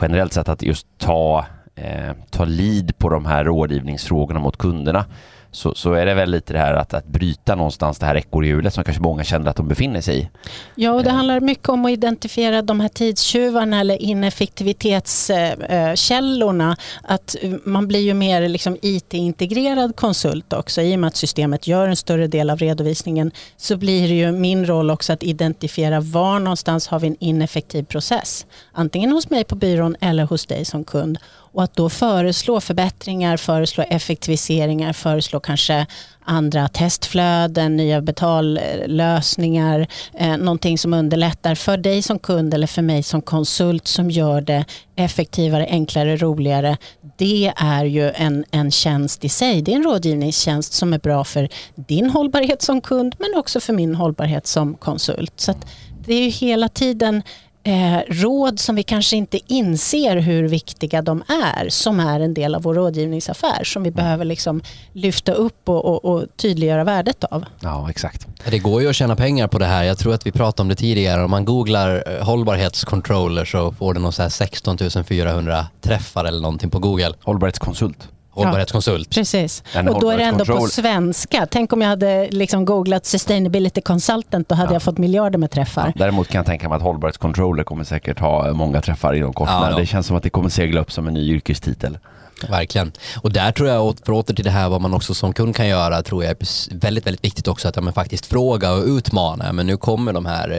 [0.00, 5.04] generellt sett att just ta, eh, ta lead på de här rådgivningsfrågorna mot kunderna
[5.50, 8.74] så, så är det väl lite det här att, att bryta någonstans det här ekorrhjulet
[8.74, 10.28] som kanske många känner att de befinner sig i.
[10.74, 11.16] Ja, och det eh.
[11.16, 16.76] handlar mycket om att identifiera de här tidstjuvarna eller ineffektivitetskällorna.
[17.02, 20.82] Att man blir ju mer liksom IT-integrerad konsult också.
[20.82, 24.32] I och med att systemet gör en större del av redovisningen så blir det ju
[24.32, 28.46] min roll också att identifiera var någonstans har vi en ineffektiv process.
[28.72, 31.18] Antingen hos mig på byrån eller hos dig som kund.
[31.56, 35.86] Och att då föreslå förbättringar, föreslå effektiviseringar, föreslå kanske
[36.24, 43.02] andra testflöden, nya betallösningar, eh, någonting som underlättar för dig som kund eller för mig
[43.02, 44.64] som konsult som gör det
[44.96, 46.76] effektivare, enklare, roligare.
[47.16, 49.62] Det är ju en, en tjänst i sig.
[49.62, 53.72] Det är en rådgivningstjänst som är bra för din hållbarhet som kund men också för
[53.72, 55.32] min hållbarhet som konsult.
[55.36, 55.54] Så
[56.06, 57.22] det är ju hela tiden
[57.66, 62.54] eh, råd som vi kanske inte inser hur viktiga de är, som är en del
[62.54, 67.44] av vår rådgivningsaffär, som vi behöver liksom lyfta upp och, och, och tydliggöra värdet av.
[67.60, 68.26] Ja, exakt.
[68.50, 69.84] Det går ju att tjäna pengar på det här.
[69.84, 71.24] Jag tror att vi pratade om det tidigare.
[71.24, 76.40] Om man googlar eh, hållbarhetscontroller så får det någon så här 16 400 träffar eller
[76.40, 77.12] någonting på Google.
[77.22, 78.08] Hållbarhetskonsult.
[78.36, 79.10] Hållbarhetskonsult.
[79.14, 79.62] Precis.
[79.72, 81.46] En och då är det ändå på svenska.
[81.50, 84.74] Tänk om jag hade liksom googlat sustainability consultant, då hade Ja.
[84.74, 85.92] jag fått miljarder med träffar.
[85.96, 89.48] Däremot kan jag tänka mig att hållbarhetscontroller kommer säkert ha många träffar inom kort.
[89.48, 89.76] Ja, ja.
[89.76, 91.98] Det känns som att det kommer segla upp som en ny yrkestitel.
[92.50, 92.92] Verkligen.
[93.22, 95.68] Och där tror jag, för åter till det här vad man också som kund kan
[95.68, 96.36] göra, tror jag är
[96.78, 99.52] väldigt, väldigt viktigt också att ja, men faktiskt fråga och utmana.
[99.52, 100.50] Men nu kommer de här,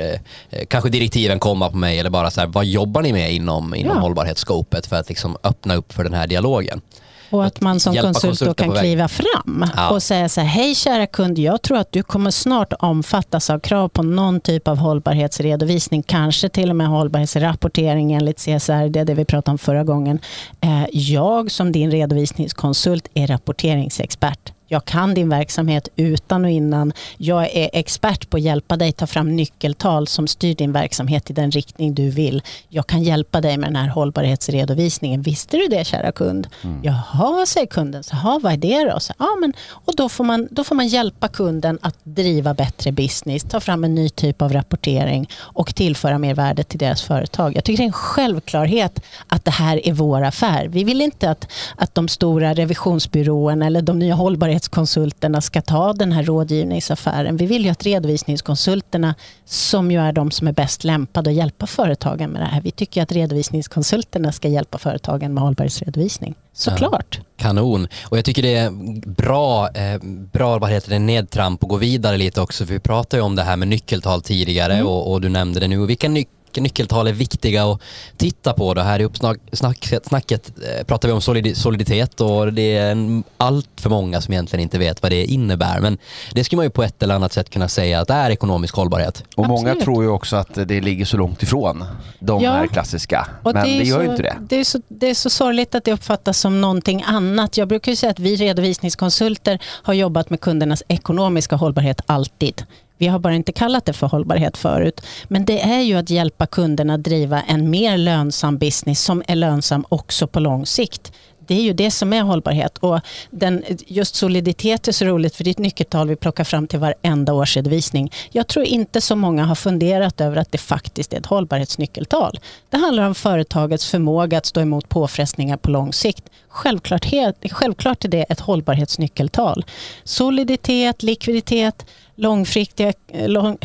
[0.51, 3.75] eh, kanske direktiven komma på mig eller bara så här, vad jobbar ni med inom,
[3.75, 4.01] inom Ja.
[4.01, 6.81] hållbarhetsskopet för att liksom öppna upp för den här dialogen?
[7.29, 9.89] Och att man som konsult då kan kliva fram Ja.
[9.89, 13.59] och säga så här, hej kära kund, jag tror att du kommer snart omfattas av
[13.59, 19.05] krav på någon typ av hållbarhetsredovisning, kanske till och med hållbarhetsrapportering enligt CSR, det är
[19.05, 20.19] det vi pratade om förra gången.
[20.61, 24.53] Eh, Jag som din redovisningskonsult är rapporteringsexpert.
[24.67, 26.93] Jag kan din verksamhet utan och innan.
[27.17, 31.34] Jag är expert på att hjälpa dig ta fram nyckeltal som styr din verksamhet i
[31.34, 32.41] den riktning du vill.
[32.69, 35.21] Jag kan hjälpa dig med den här hållbarhetsredovisningen.
[35.21, 36.47] Visste du det kära kund?
[36.84, 38.03] Jaha, säger kunden.
[38.03, 38.99] Så, "Jaha, vad är det då?
[38.99, 42.91] Så, ja, men, och då, får man, då får man hjälpa kunden att driva bättre
[42.91, 47.56] business, ta fram en ny typ av rapportering och tillföra mer värde till deras företag.
[47.56, 50.67] Jag tycker det är en självklarhet att det här är vår affär.
[50.67, 54.15] Vi vill inte att, att de stora revisionsbyråerna eller de nya
[54.58, 57.38] hållbarhetskonsulterna ska ta den här rådgivningsaffären.
[57.38, 59.15] Vi vill ju att redovisningskonsulterna,
[59.46, 62.62] som ju är de som är bäst lämpade att hjälpa företagen med det här.
[62.62, 66.36] Vi tycker att redovisningskonsulterna ska hjälpa företagen med hållbarhetsredovisning.
[66.54, 67.20] Såklart.
[67.38, 67.88] Kanon.
[68.10, 68.72] Och jag tycker det är
[69.06, 70.02] bra, eh,
[70.34, 72.65] bra vad heter det, nedtramp och gå vidare lite också.
[72.65, 75.67] För vi pratade ju om det här med nyckeltal tidigare och, och du nämnde det
[75.67, 75.86] nu.
[75.86, 77.82] Vilka ny, vilka nyckeltal är viktiga att
[78.17, 78.74] titta på?
[78.74, 83.24] Det här i uppsnacket snacket, eh, pratar vi om solidi, soliditet och det är en,
[83.38, 85.80] allt för många som egentligen inte vet vad det innebär.
[85.80, 85.98] Men
[86.34, 88.76] det skulle man ju på ett eller annat sätt kunna säga att det är ekonomisk
[88.76, 89.24] hållbarhet.
[89.36, 89.84] Och många Absolut.
[89.84, 91.84] tror ju också att det ligger så långt ifrån
[92.20, 92.52] de Ja.
[92.52, 93.28] här klassiska.
[93.43, 94.36] Och Men det, är gör så, ju inte det.
[94.50, 97.58] Det är, så, det är så sorgligt att det uppfattas som någonting annat.
[97.58, 102.65] Jag brukar ju säga att vi redovisningskonsulter har jobbat med kundernas ekonomiska hållbarhet alltid.
[102.97, 105.01] Vi har bara inte kallat det för hållbarhet förut.
[105.27, 109.86] Men det är ju att hjälpa kunderna driva en mer lönsam business som är lönsam
[109.89, 111.12] också på lång sikt.
[111.47, 112.77] Det är ju det som är hållbarhet.
[112.77, 112.99] Och
[113.31, 116.79] den, just soliditet är så roligt för det är ett nyckeltal vi plockar fram till
[116.79, 118.12] varenda årsredovisning.
[118.31, 122.39] Jag tror inte så många har funderat över att det faktiskt är ett hållbarhetsnyckeltal.
[122.69, 126.23] Det handlar om företagets förmåga att stå emot påfrestningar på lång sikt.
[126.47, 129.65] Självklart, helt, självklart är det ett hållbarhetsnyckeltal.
[130.03, 131.86] Soliditet, likviditet,
[132.17, 133.58] långfristiga, lång,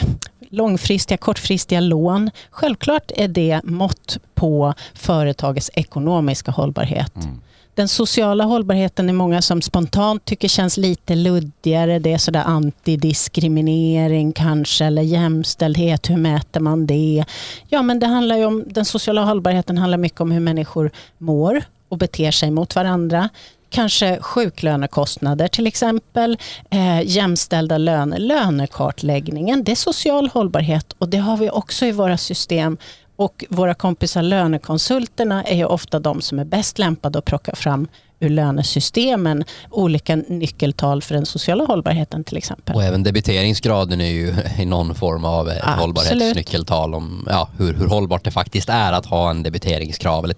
[0.50, 2.30] långfristiga, kortfristiga lån.
[2.50, 7.12] Självklart är det mått på företagets ekonomiska hållbarhet.
[7.74, 11.98] Den sociala hållbarheten är många som spontant tycker känns lite luddigare.
[11.98, 16.10] Det är sådär antidiskriminering kanske, eller jämställdhet.
[16.10, 17.24] Hur mäter man det?
[17.68, 21.98] Ja, men det handlar om, den sociala hållbarheten handlar mycket om hur människor mår och
[21.98, 23.28] beter sig mot varandra.
[23.72, 26.38] Kanske sjuklönekostnader till exempel,
[26.70, 29.64] eh, jämställda löner, lönekartläggningen.
[29.64, 32.78] Det är social hållbarhet och det har vi också i våra system.
[33.16, 37.88] Och våra kompisar lönekonsulterna är ju ofta de som är bäst lämpade att plocka fram
[38.20, 42.74] ur lönesystemen olika nyckeltal för den sociala hållbarheten till exempel.
[42.74, 45.78] Och även debiteringsgraden är ju i någon form av Absolut.
[45.78, 50.36] hållbarhetsnyckeltal om ja, hur, hur hållbart det faktiskt är att ha en debiteringskrav eller,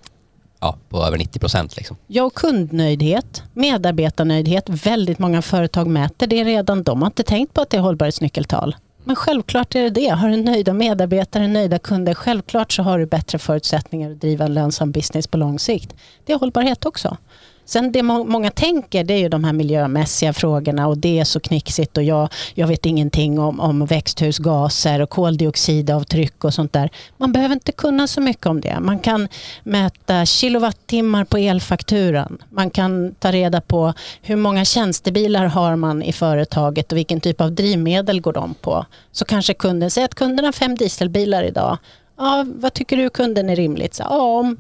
[0.65, 1.77] ja, på över 90 procent.
[1.77, 1.97] Liksom.
[2.07, 4.69] Ja, och kundnöjdhet, medarbetarnöjdhet.
[4.69, 6.83] Väldigt många företag mäter det redan.
[6.83, 8.77] De har inte tänkt på att det är hållbarhetsnyckeltal.
[9.05, 10.09] Men självklart är det det.
[10.09, 14.55] Har du nöjda medarbetare, nöjda kunder, självklart så har du bättre förutsättningar att driva en
[14.55, 15.95] lönsam business på lång sikt.
[16.25, 17.17] Det är hållbarhet också.
[17.65, 21.25] Sen det må- många tänker det är ju de här miljömässiga frågorna och det är
[21.25, 26.91] så knixigt och jag, jag vet ingenting om, om växthusgaser och koldioxidavtryck och sånt där.
[27.17, 28.81] Man behöver inte kunna så mycket om det.
[28.81, 29.29] Man kan
[29.63, 32.39] mäta kilowattimmar på elfakturan.
[32.51, 37.41] Man kan ta reda på hur många tjänstebilar har man i företaget och vilken typ
[37.41, 38.87] av drivmedel går de på.
[39.13, 41.79] Så kanske kunden säger att kunden har fem dieselbilar idag.
[42.17, 43.95] Ja, vad tycker du kunden är rimligt?
[43.95, 44.57] Så, ja, om,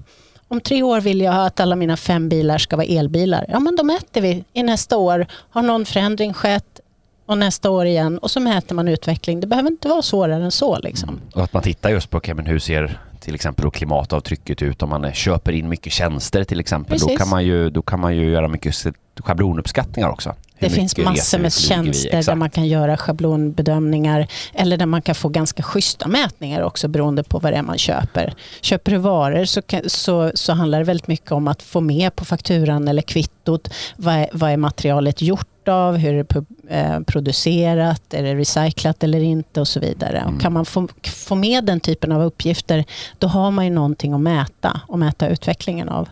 [0.48, 3.46] om tre år vill jag att alla mina fem bilar ska vara elbilar.
[3.48, 5.26] Ja men då mäter vi i nästa år.
[5.50, 6.80] Har någon förändring skett?
[7.26, 8.18] Och nästa år igen.
[8.18, 9.40] Och så mäter man utveckling.
[9.40, 10.78] Det behöver inte vara svårare än så.
[10.78, 11.20] Liksom.
[11.34, 14.88] Och att man tittar just på okay, men hur ser till exempel klimatavtrycket ut om
[14.88, 16.98] man köper in mycket tjänster till exempel.
[16.98, 18.74] Då kan, man ju, då kan man ju göra mycket
[19.20, 20.34] schablonuppskattningar också.
[20.58, 25.28] Det finns massor med tjänster där man kan göra schablonbedömningar eller där man kan få
[25.28, 28.34] ganska schyssta mätningar också beroende på vad det är man köper.
[28.60, 32.24] Köper du varor så, så, så handlar det väldigt mycket om att få med på
[32.24, 38.14] fakturan eller kvittot vad är, vad är materialet gjort av, hur är det eh, producerat,
[38.14, 40.18] är det recyclat eller inte och så vidare.
[40.18, 40.34] Mm.
[40.34, 42.84] Och kan man få, få med den typen av uppgifter
[43.18, 46.08] då har man ju någonting att mäta och mäta utvecklingen av.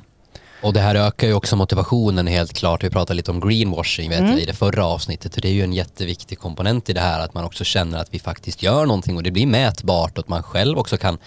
[0.63, 2.85] Och det här ökar ju också motivationen helt klart.
[2.85, 4.31] Vi pratade lite om greenwashing vet mm.
[4.31, 5.35] jag, i det förra avsnittet.
[5.35, 8.15] Och det är ju en jätteviktig komponent i det här att man också känner att
[8.15, 11.19] vi faktiskt gör någonting och det blir mätbart och att man själv också kan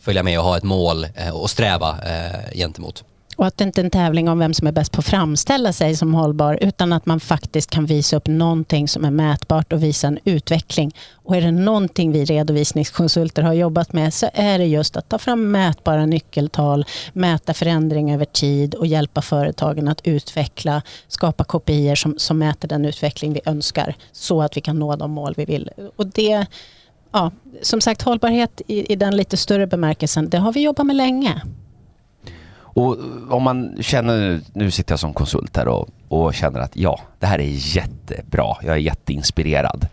[0.00, 3.04] följa med och ha ett mål eh, och sträva eh, gentemot.
[3.36, 5.72] Och att det inte är en tävling om vem som är bäst på att framställa
[5.72, 9.82] sig som hållbar utan att man faktiskt kan visa upp någonting som är mätbart och
[9.82, 10.94] visa en utveckling.
[11.12, 15.18] Och är det någonting vi redovisningskonsulter har jobbat med så är det just att ta
[15.18, 22.14] fram mätbara nyckeltal, mäta förändring över tid och hjälpa företagen att utveckla, skapa kopior som,
[22.18, 25.70] som mäter den utveckling vi önskar så att vi kan nå de mål vi vill.
[25.96, 26.46] Och det,
[27.12, 27.30] ja,
[27.62, 31.42] som sagt hållbarhet i, i den lite större bemärkelsen, det har vi jobbat med länge.
[32.74, 36.76] Och eh, om man känner, nu sitter jag som konsult här och, och känner att
[36.76, 39.88] ja, det här är jättebra, jag är jätteinspirerad.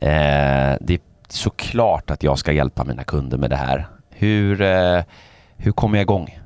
[0.00, 3.86] Eh, det är såklart att jag ska hjälpa mina kunder med det här.
[4.10, 5.02] Hur, eh,
[5.56, 6.38] hur kommer jag igång?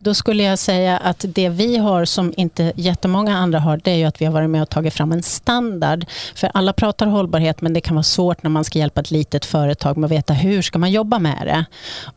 [0.00, 3.96] Då skulle jag säga att det vi har som inte jättemånga andra har, det är
[3.96, 6.06] ju att vi har varit med och tagit fram en standard.
[6.34, 9.44] För alla pratar hållbarhet, men det kan vara svårt när man ska hjälpa ett litet
[9.44, 11.64] företag med att veta hur ska man jobba med det.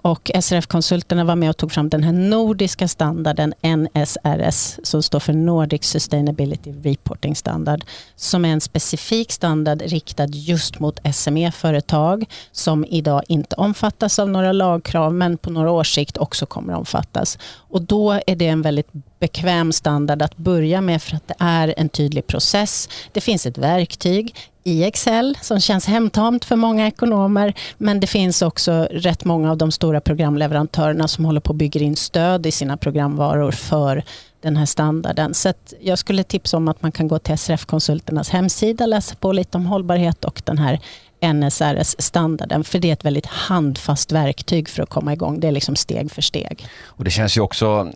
[0.01, 5.33] Och SRF-konsulterna var med och tog fram den här nordiska standarden NSRS, som står för
[5.33, 7.83] Nordic Sustainability Reporting Standard,
[8.15, 14.51] som är en specifik standard riktad just mot SME-företag, som idag inte omfattas av några
[14.51, 17.37] lagkrav, men på några års sikt också kommer att omfattas.
[17.71, 21.73] Och då är det en väldigt bekväm standard att börja med för att det är
[21.77, 22.89] en tydlig process.
[23.11, 28.41] Det finns ett verktyg i Excel som känns hemtamt för många ekonomer men det finns
[28.41, 32.51] också rätt många av de stora programleverantörerna som håller på att bygga in stöd i
[32.51, 34.03] sina programvaror för
[34.41, 35.33] den här standarden.
[35.33, 39.57] Så jag skulle tipsa om att man kan gå till SRF-konsulternas hemsida, läsa på lite
[39.57, 40.79] om hållbarhet och den här
[41.21, 42.63] NSRS-standarden.
[42.63, 45.39] För det är ett väldigt handfast verktyg för att komma igång.
[45.39, 46.65] Det är liksom steg för steg.
[46.85, 47.91] Och det känns ju också,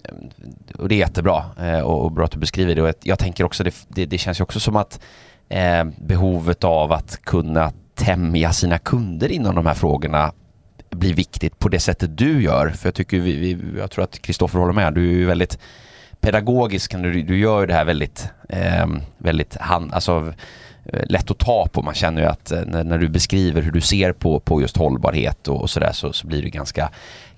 [0.77, 2.81] och det är jättebra eh, och bra att du beskriver det.
[2.81, 4.99] Och jag tänker också, det, det, det känns ju också som att
[5.49, 10.31] eh, behovet av att kunna tämja sina kunder inom de här frågorna
[10.89, 12.69] blir viktigt på det sättet du gör.
[12.69, 14.93] För jag tycker vi, vi jag tror att Kristoffer håller med.
[14.93, 15.59] Du är ju väldigt
[16.19, 20.33] pedagogisk, du, du gör ju det här väldigt, eh, väldigt hand, alltså
[20.93, 21.81] Eh, lätt att ta på.
[21.81, 24.77] Man känner ju att eh, när, när du beskriver hur du ser på, på just
[24.77, 26.89] hållbarhet och, och sådär så, så blir det ganska,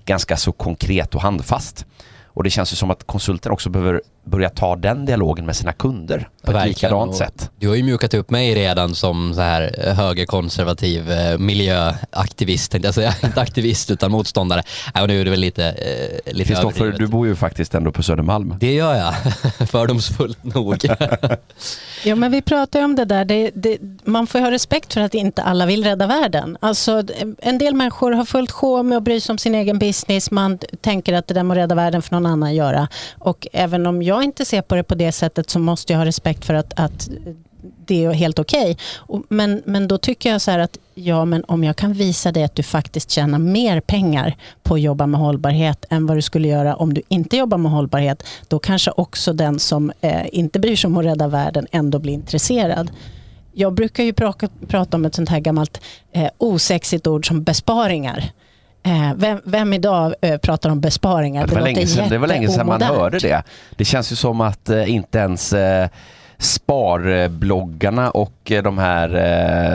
[0.04, 1.86] ganska så konkret och handfast.
[2.24, 5.72] Och det känns ju som att konsulten också behöver börja ta den dialogen med sina
[5.72, 7.50] kunder på ett likadant sätt.
[7.58, 11.04] Du har ju mjukat upp mig redan som så här eh, högerkonservativ
[11.38, 13.14] miljöaktivist, tänkte jag säga.
[13.24, 14.62] Inte aktivist utan motståndare.
[14.94, 17.92] Äh, och nu är det väl lite, eh, lite Kristoffer, du bor ju faktiskt ändå
[17.92, 18.54] på Södermalm.
[18.60, 19.14] Det gör jag,
[19.68, 20.84] fördomsfullt nog.
[22.04, 23.24] Ja, men vi pratar ju om det där.
[23.24, 26.56] Det, det, man får ha respekt för att inte alla vill rädda världen.
[26.60, 27.02] Alltså,
[27.38, 30.30] en del människor har fullt sjå med att bry sig om sin egen business.
[30.30, 32.88] Man tänker att det där med att rädda världen för någon annan göra.
[33.18, 36.00] Och även om jag jag inte ser på det på det sättet så måste jag
[36.00, 37.08] ha respekt för att, att
[37.62, 38.76] det är helt okej.
[39.06, 39.22] Okay.
[39.28, 42.44] Men, men då tycker jag så här att ja, men om jag kan visa dig
[42.44, 46.48] att du faktiskt tjänar mer pengar på att jobba med hållbarhet än vad du skulle
[46.48, 50.76] göra om du inte jobbar med hållbarhet, då kanske också den som eh, inte bryr
[50.76, 52.90] sig om att rädda världen ändå blir intresserad.
[53.52, 55.80] Jag brukar ju prata, prata om ett sånt här gammalt
[56.12, 58.32] eh, osexigt ord som besparingar.
[58.82, 61.46] Eh, vem, vem, idag eh, pratar om besparingar?
[61.46, 63.42] det, var länge sedan, det var länge sedan man hörde det.
[63.76, 65.54] Det känns ju som att eh, inte ens
[66.38, 69.14] sparbloggarna och de här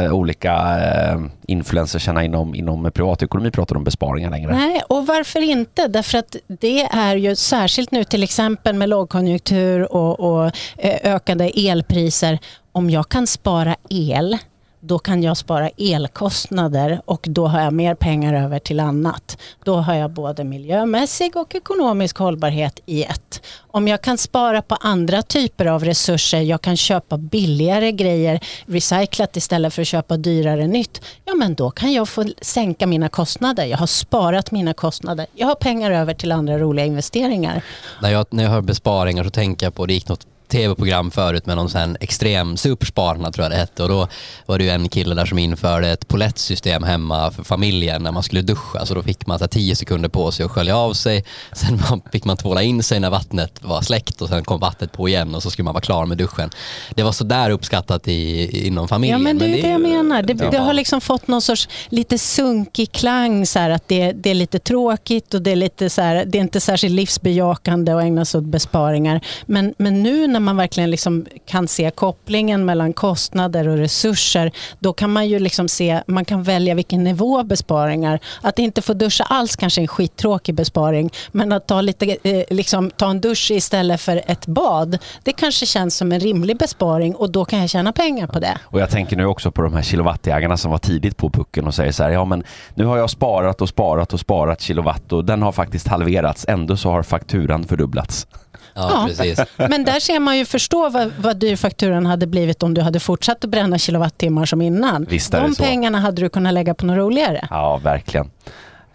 [0.04, 4.52] eh, olika eh, influencersarna inom, inom privatekonomi pratar om besparingar längre.
[4.56, 5.88] Nej, och varför inte?
[5.88, 11.52] Därför att det är ju särskilt nu till exempel med lågkonjunktur och, och eh, ökade
[11.56, 12.40] elpriser.
[12.72, 14.38] Om jag kan spara el
[14.86, 19.38] då kan jag spara elkostnader och då har jag mer pengar över till annat.
[19.64, 23.42] Då har jag både miljömässig och ekonomisk hållbarhet i ett.
[23.72, 29.38] Om jag kan spara på andra typer av resurser, jag kan köpa billigare grejer, recyclat
[29.38, 33.66] istället för att köpa dyrare nytt, ja men då kan jag få sänka mina kostnader.
[33.66, 35.26] Jag har sparat mina kostnader.
[35.36, 37.64] Jag har pengar över till andra roliga investeringar.
[38.02, 41.46] När jag, när jag hör besparingar så tänker jag på, det gick något tv-program förut
[41.46, 44.08] med någon sån extrem superspararna tror jag det hette och då
[44.46, 48.24] var det ju en kille där som införde ett polettsystem hemma för familjen när man
[48.24, 51.24] skulle duscha så då fick man så 10 sekunder på sig att skölja av sig
[51.52, 51.82] sen
[52.12, 55.36] fick man tvåla in sig när vattnet var släckt och sen kom vattnet på igen
[55.36, 56.50] och så skulle man vara klar med duschen.
[56.96, 59.20] Det var så där uppskattat i, inom familjen.
[59.20, 60.22] Ja men det är men det, det jag menar.
[60.22, 64.30] Det, det, har liksom fått någon sorts lite sunkig klang så här, att det, det
[64.30, 68.04] är lite tråkigt och det är lite så här, det är inte särskilt livsbejakande att
[68.04, 69.22] ägna sig åt besparingar.
[69.46, 74.94] Men, men nu när man verkligen liksom kan se kopplingen mellan kostnader och resurser, då
[74.94, 78.20] kan man ju liksom se, man kan välja vilken nivå besparingar.
[78.42, 82.44] Att inte få duscha alls kanske är en skittråkig besparing, men att ta, lite, eh,
[82.50, 87.16] liksom, ta en dusch istället för ett bad, det kanske känns som en rimlig besparing
[87.16, 88.58] och då kan jag tjäna pengar på det.
[88.64, 91.74] Och jag tänker nu också på de här kilowattjägarna som var tidigt på pucken och
[91.74, 92.44] säger så här, ja men
[92.76, 96.78] nu har jag sparat och sparat och sparat kilowatt och den har faktiskt halverats, ändå
[96.78, 98.28] så har fakturan fördubblats.
[98.74, 99.40] Ja, precis.
[99.58, 103.00] Men där ser man ju förstå vad, vad dyr fakturan hade blivit om du hade
[103.00, 105.06] fortsatt att bränna kilowattimmar som innan.
[105.10, 107.48] Visst De pengarna hade du kunnat lägga på något roligare.
[107.50, 108.30] Ja, verkligen.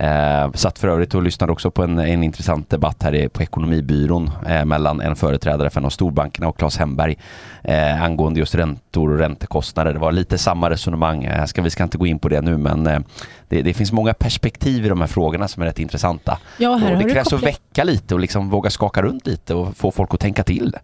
[0.00, 4.30] Eh, satt för övrigt och lyssnade också på en, en intressant debatt här på Ekonomibyrån
[4.46, 7.18] eh, mellan en företrädare för en av storbankerna och Claes Hemberg
[7.62, 9.92] eh, angående just räntor och räntekostnader.
[9.92, 11.24] Det var lite samma resonemang.
[11.24, 12.98] Eh, ska, vi ska inte gå in på det nu men eh,
[13.48, 16.38] det, det, finns många perspektiv i de här frågorna som är rätt intressanta.
[16.58, 19.76] Ja, här och det krävs att väcka lite och liksom våga skaka runt lite och
[19.76, 20.76] få folk att tänka till.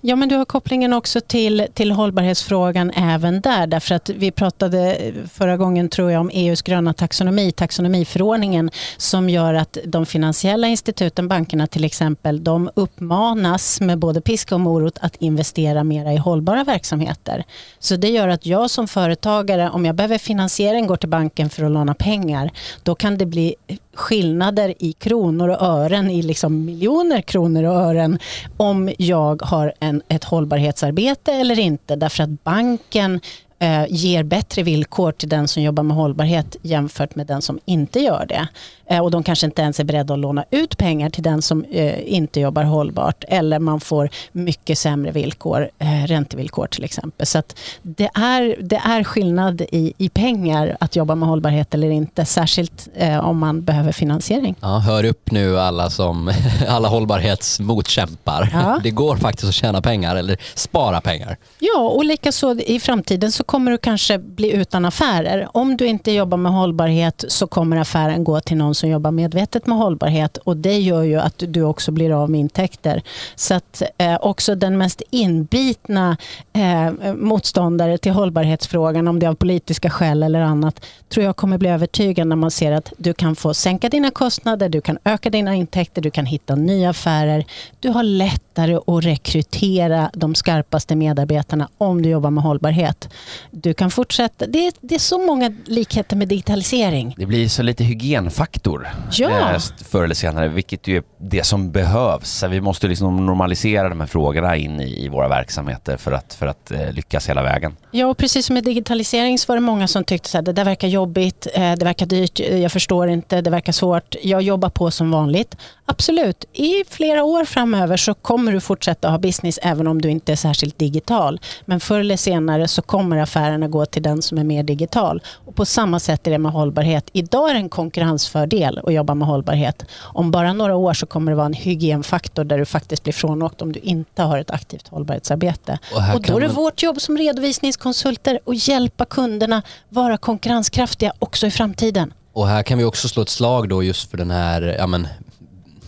[0.00, 3.66] Ja, men du har kopplingen också till, till hållbarhetsfrågan även där.
[3.66, 9.54] Därför att vi pratade förra gången tror jag om EUs gröna taxonomi, taxonomiförordningen som gör
[9.54, 15.16] att de finansiella instituten, bankerna till exempel, de uppmanas med både piska och morot att
[15.16, 17.44] investera mera i hållbara verksamheter.
[17.78, 21.64] Så det gör att jag som företagare, om jag behöver finansiering, går till banken för
[21.64, 22.50] att låna pengar,
[22.82, 23.54] då kan det bli
[23.94, 28.18] skillnader i kronor och ören, i liksom miljoner kronor och ören
[28.56, 31.96] om jag har en, ett hållbarhetsarbete eller inte.
[31.96, 33.20] Därför att banken
[33.64, 38.00] eh, ger bättre villkor till den som jobbar med hållbarhet jämfört med den som inte
[38.00, 38.48] gör det.
[38.86, 41.64] Eh, och de kanske inte ens är beredda att låna ut pengar till den som
[41.64, 43.24] eh, inte jobbar hållbart.
[43.28, 47.26] Eller man får mycket sämre villkor, eh, räntevillkor till exempel.
[47.26, 47.42] Så
[47.82, 52.24] det, är, det är skillnad i, i pengar att jobba med hållbarhet eller inte.
[52.24, 52.88] Särskilt
[53.22, 54.54] om man behöver finansiering.
[54.60, 56.32] Ja, hör upp nu alla, som,
[56.68, 58.50] alla hållbarhetsmotkämpar.
[58.52, 58.80] Ja.
[58.84, 61.36] Det går faktiskt att tjäna pengar eller spara pengar.
[61.58, 65.48] Ja, och likaså i framtiden så kommer du kanske bli utan affärer.
[65.52, 69.66] Om du inte jobbar med hållbarhet så kommer affären gå till någon som jobbar medvetet
[69.66, 73.02] med hållbarhet och det gör ju att du också blir av med intäkter.
[73.34, 76.16] Så att eh, också den mest inbitna
[76.52, 81.58] eh, motståndare till hållbarhetsfrågan, om det är av politiska skäl eller annat, tror jag kommer
[81.58, 85.30] bli övertygad när man ser att du kan få sänka dina kostnader, du kan öka
[85.30, 87.44] dina intäkter, du kan hitta nya affärer.
[87.80, 93.08] Du har lätt lättare att rekrytera de skarpaste medarbetarna om du jobbar med hållbarhet.
[93.50, 94.46] Du kan fortsätta.
[94.46, 97.14] Det är, det är så många likheter med digitalisering.
[97.18, 99.52] Det blir så lite hygienfaktor faktor ja.
[99.52, 99.58] Eh,
[99.90, 102.42] förr eller senare, vilket ju är det som behövs.
[102.42, 106.46] Vi måste liksom normalisera de här frågorna in i, i våra verksamheter för att, för
[106.46, 107.76] att eh, lyckas hela vägen.
[107.90, 110.64] Ja, och precis som med digitalisering så var det många som tyckte att det där
[110.64, 114.16] verkar jobbigt, eh, det verkar dyrt, jag förstår inte, det verkar svårt.
[114.22, 115.56] Jag jobbar på som vanligt.
[115.86, 120.32] Absolut, i flera år framöver så kommer du fortsätta ha business även om du inte
[120.32, 121.40] är särskilt digital.
[121.64, 125.22] Men förr eller senare så kommer affärerna gå till den som är mer digital.
[125.46, 127.10] Och på samma sätt är det med hållbarhet.
[127.12, 129.84] Idag är det en konkurrensfördel att jobba med hållbarhet.
[130.00, 133.62] Om bara några år så kommer det vara en hygienfaktor där du faktiskt blir frånåkt
[133.62, 135.78] om du inte har ett aktivt hållbarhetsarbete.
[135.92, 136.56] Och, och då är det man...
[136.56, 142.12] vårt jobb som redovisningskonsulter att hjälpa kunderna vara konkurrenskraftiga också i framtiden.
[142.32, 145.08] Och här kan vi också slå ett slag då just för den här ja men,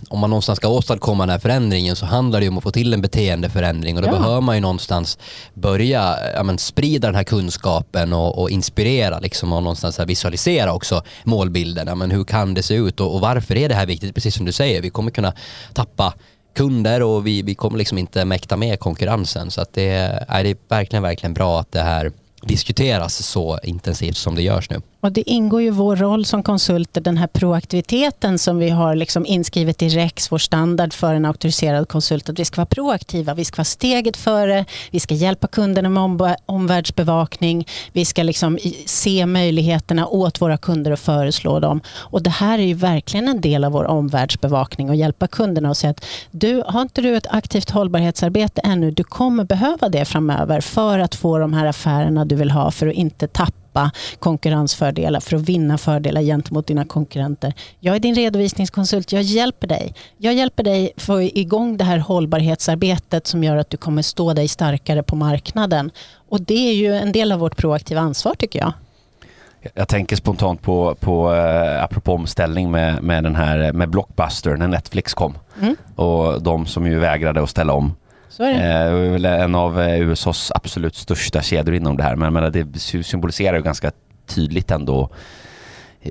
[0.09, 2.95] om man någonstans ska åstadkomma den här förändringen så handlar det om att få till
[2.95, 4.13] en beteendeförändring och då ja.
[4.13, 5.19] behöver man ju någonstans
[5.55, 11.03] börja ja, men, sprida den här kunskapen och, och inspirera liksom, och någonstans visualisera också
[11.25, 11.87] målbilden.
[11.89, 14.15] Ja, men, hur kan det se ut och, och, varför är det här viktigt?
[14.15, 15.33] Precis som du säger, vi kommer kunna
[15.73, 16.15] tappa
[16.57, 20.51] kunder och vi, vi kommer liksom inte mäkta med konkurrensen så att det, är, det
[20.51, 22.13] är verkligen, verkligen bra att det här
[22.47, 24.81] diskuteras så intensivt som det görs nu.
[25.01, 29.27] Och det ingår ju vår roll som konsulter, den här proaktiviteten som vi har liksom
[29.27, 33.45] inskrivet i REX, vår standard för en auktoriserad konsult, att vi ska vara proaktiva, vi
[33.45, 40.07] ska vara steget före, vi ska hjälpa kunderna med omvärldsbevakning, vi ska liksom se möjligheterna
[40.07, 41.81] åt våra kunder och föreslå dem.
[41.97, 45.77] Och det här är ju verkligen en del av vår omvärldsbevakning och hjälpa kunderna och
[45.77, 50.61] säga att du, har inte du ett aktivt hållbarhetsarbete ännu, du kommer behöva det framöver
[50.61, 55.37] för att få de här affärerna du vill ha för att inte tappa konkurrensfördelar för
[55.37, 57.53] att vinna fördelar gentemot dina konkurrenter.
[57.81, 59.95] Jag är din redovisningskonsult, jag hjälper dig.
[60.17, 64.49] Jag hjälper dig få igång det här hållbarhetsarbetet som gör att du kommer stå dig
[64.49, 65.91] starkare på marknaden.
[66.29, 68.73] Och det är ju en del av vårt proaktiva ansvar tycker jag.
[69.75, 74.69] Jag tänker spontant på, på uh, apropå omställning med, med den här med Blockbuster när
[74.69, 75.39] Netflix kom.
[75.61, 75.77] Mm.
[75.97, 77.95] Och de som ju vägrade att ställa om.
[78.29, 79.07] Så är det.
[79.07, 82.17] Eh, väl en av eh, USAs absolut största kedjor inom det här.
[82.17, 83.91] Men, men det symboliserar ju ganska
[84.27, 85.11] tydligt ändå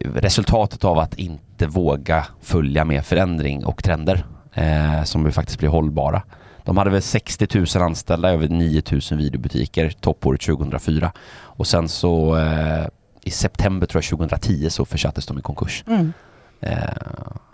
[0.03, 5.69] resultatet av att inte våga följa med förändring och trender eh, som ju faktiskt blir
[5.69, 6.21] hållbara.
[6.63, 12.37] De hade väl 60 000 anställda, över 9 000 videobutiker toppåret 2004 och sen så
[12.37, 12.87] eh,
[13.23, 15.83] i september tror jag 2010 så försattes de i konkurs.
[15.87, 16.13] Mm.
[16.59, 16.79] Eh,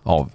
[0.04, 0.32] av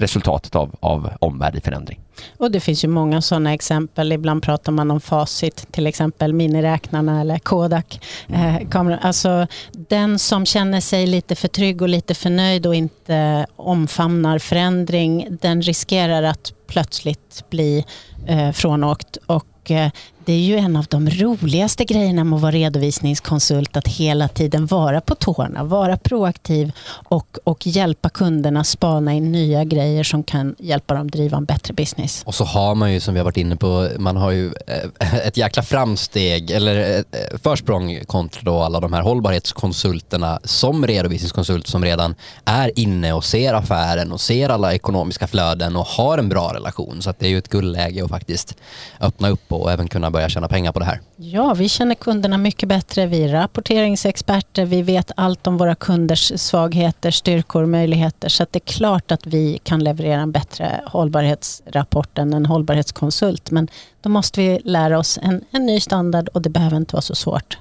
[0.00, 2.00] resultatet av, av omvärld i förändring.
[2.38, 4.12] Och det finns ju många sådana exempel.
[4.12, 8.00] Ibland pratar man om facit, till exempel miniräknarna eller Kodak.
[8.28, 8.56] Eh,
[9.02, 14.38] Alltså, den som känner sig lite för trygg och lite för nöjd och inte omfamnar
[14.38, 17.84] förändring, den riskerar att plötsligt bli
[18.26, 19.16] eh, frånåkt.
[19.26, 19.90] Och eh,
[20.24, 24.66] det är ju en av de roligaste grejerna med att vara redovisningskonsult, att hela tiden
[24.66, 30.54] vara på tårna, vara proaktiv och, och hjälpa kunderna spana in nya grejer som kan
[30.58, 32.22] hjälpa dem driva en bättre business.
[32.26, 35.14] Och så har man ju, som vi har varit inne på, man har ju eh,
[35.26, 41.84] ett jäkla framsteg eller eh, försprång kontra då alla de här hållbarhetskonsulterna som redovisningskonsult som
[41.84, 42.14] redan
[42.44, 47.02] är inne och ser affären och ser alla ekonomiska flöden och har en bra relation.
[47.02, 48.56] Så det är ju ett guldläge att faktiskt
[49.00, 51.00] öppna upp och även kunna börja tjäna pengar på det här?
[51.16, 53.06] Ja, vi känner kunderna mycket bättre.
[53.06, 54.64] Vi är rapporteringsexperter.
[54.64, 58.28] Vi vet allt om våra kunders svagheter, styrkor, möjligheter.
[58.28, 63.50] Så det är klart att vi kan leverera en bättre hållbarhetsrapport än en hållbarhetskonsult.
[63.50, 63.68] Men
[64.00, 67.14] då måste vi lära oss en, en ny standard och det behöver inte vara så
[67.14, 67.58] svårt.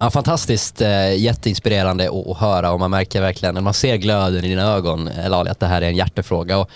[0.00, 4.48] Ja, fantastiskt, eh, jätteinspirerande att, höra och man märker verkligen när man ser glöden i
[4.48, 6.58] dina ögon, Lali, att det här är en hjärtefråga.
[6.58, 6.70] Och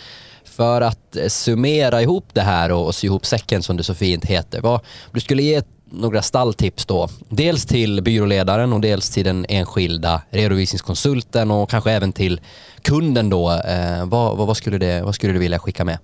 [0.53, 4.24] för att eh, summera ihop det här och sy ihop säcken som det så fint
[4.24, 4.61] heter.
[4.61, 4.80] Vad,
[5.12, 7.09] du skulle ge några stalltips då.
[7.28, 12.40] Dels till byråledaren och dels till den enskilda redovisningskonsulten och kanske även till
[12.82, 13.50] kunden då.
[13.50, 15.98] Eh, vad, vad, skulle det, vad skulle du vilja skicka med?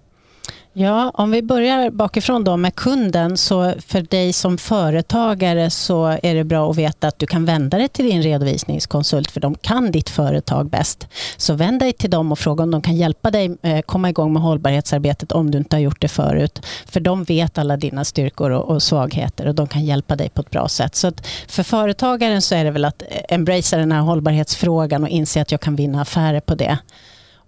[0.72, 6.34] Ja, om vi börjar bakifrån då med kunden så för dig som företagare så är
[6.34, 9.90] det bra att veta att du kan vända dig till din redovisningskonsult för de kan
[9.90, 11.06] ditt företag bäst.
[11.36, 14.32] Så vänd dig till dem och fråga om de kan hjälpa dig eh, komma igång
[14.32, 16.66] med hållbarhetsarbetet om du inte har gjort det förut.
[16.86, 20.50] För de vet alla dina styrkor och svagheter och de kan hjälpa dig på ett
[20.50, 20.94] bra sätt.
[20.94, 21.12] Så
[21.48, 25.52] för företagaren så är det väl att eh, embracea den här hållbarhetsfrågan och inse att
[25.52, 26.78] jag kan vinna affärer på det.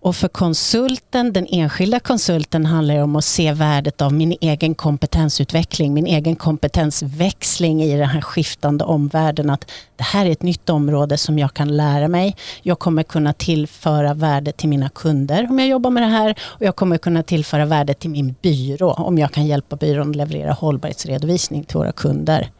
[0.02, 4.74] Och för konsulten, den enskilda konsulten handlar det om att se värdet av min egen
[4.74, 9.50] kompetensutveckling, min egen kompetensväxling i den här skiftande omvärlden.
[9.50, 12.36] Att det här är ett nytt område som jag kan lära mig.
[12.62, 16.62] Jag kommer kunna tillföra värde till mina kunder om jag jobbar med det här och
[16.62, 20.52] jag kommer kunna tillföra värde till min byrå om jag kan hjälpa byrån att leverera
[20.52, 22.50] hållbarhetsredovisning till våra kunder.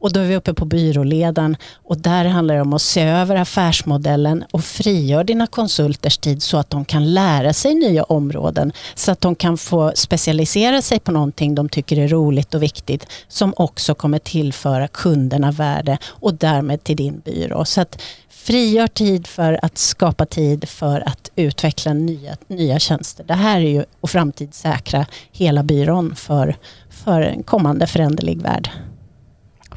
[0.00, 3.36] Och då är vi uppe på byråledaren och där handlar det om att se över
[3.36, 8.72] affärsmodellen och frigör dina konsulters tid så att de kan lära sig nya områden.
[8.94, 13.06] Så att de kan få specialisera sig på någonting de tycker är roligt och viktigt
[13.28, 17.64] som också kommer tillföra kunderna värde och därmed till din byrå.
[17.64, 23.24] Så att frigör tid för att skapa tid för att utveckla nya, nya tjänster.
[23.24, 26.56] Det här är ju att framtidssäkra hela byrån för,
[26.90, 28.70] för en kommande föränderlig värld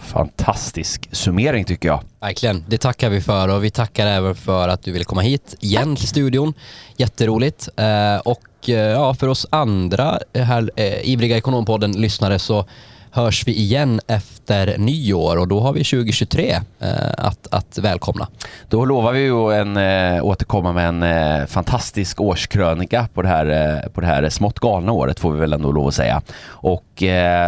[0.02, 2.04] fantastisk summering tycker jag.
[2.20, 5.56] Verkligen, det tackar vi för och vi tackar även för att du ville komma hit
[5.60, 6.54] igen till studion.
[6.97, 7.70] Jätteroligt.
[7.76, 12.66] Eh, och eh, ja, för oss andra här, eh, ivriga Ekonompodden lyssnare så
[13.12, 18.28] hörs vi igen efter nyår och då har vi 2023 eh, att, att välkomna.
[18.70, 23.45] Då lovar vi ju en, eh, återkomma med en eh, fantastisk årskrönika på det, här,
[23.45, 26.22] eh, på det här smått galna året får vi väl ändå lov att säga.
[26.47, 26.84] Och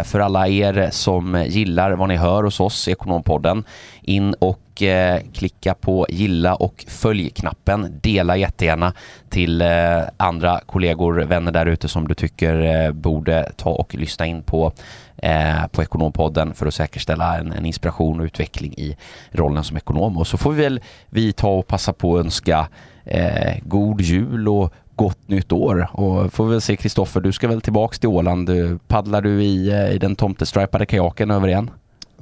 [0.04, 3.64] för alla er som gillar vad ni hör hos oss i Ekonompodden,
[4.02, 8.00] in och och eh, klicka på gilla och följ-knappen.
[8.02, 8.92] Dela jättegärna
[9.28, 9.68] till eh,
[10.16, 14.72] andra kollegor, vänner där ute som du tycker eh, borde ta och lyssna in på
[15.16, 18.96] eh, på Ekonompodden för att säkerställa en, en, inspiration och utveckling i
[19.32, 20.18] rollen som ekonom.
[20.18, 22.68] Och så får vi väl vi ta och passa på att önska
[23.04, 27.60] eh, god jul och gott nytt år och får väl se Kristoffer, du ska väl
[27.60, 28.48] tillbaks till Åland.
[28.48, 31.70] Eh, paddlar du i, eh, i den tomtestripade kajaken över igen?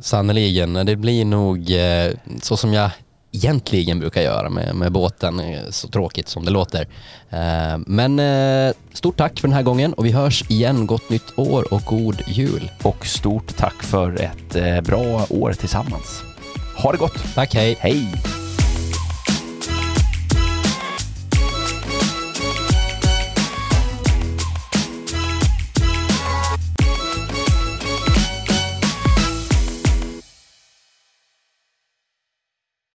[0.03, 2.91] Sannerligen, det blir nog eh, så som jag
[3.33, 6.89] egentligen brukar göra med, med båten, eh, så tråkigt som det låter.
[7.87, 8.21] Men
[8.93, 10.87] stort tack för den här gången och vi hörs igen.
[10.87, 12.71] Gott nytt år och god jul.
[12.83, 16.23] Och stort tack för ett bra år tillsammans.
[16.77, 17.35] Ha det gott!
[17.35, 17.77] Tack, hej!
[17.81, 18.42] Hej!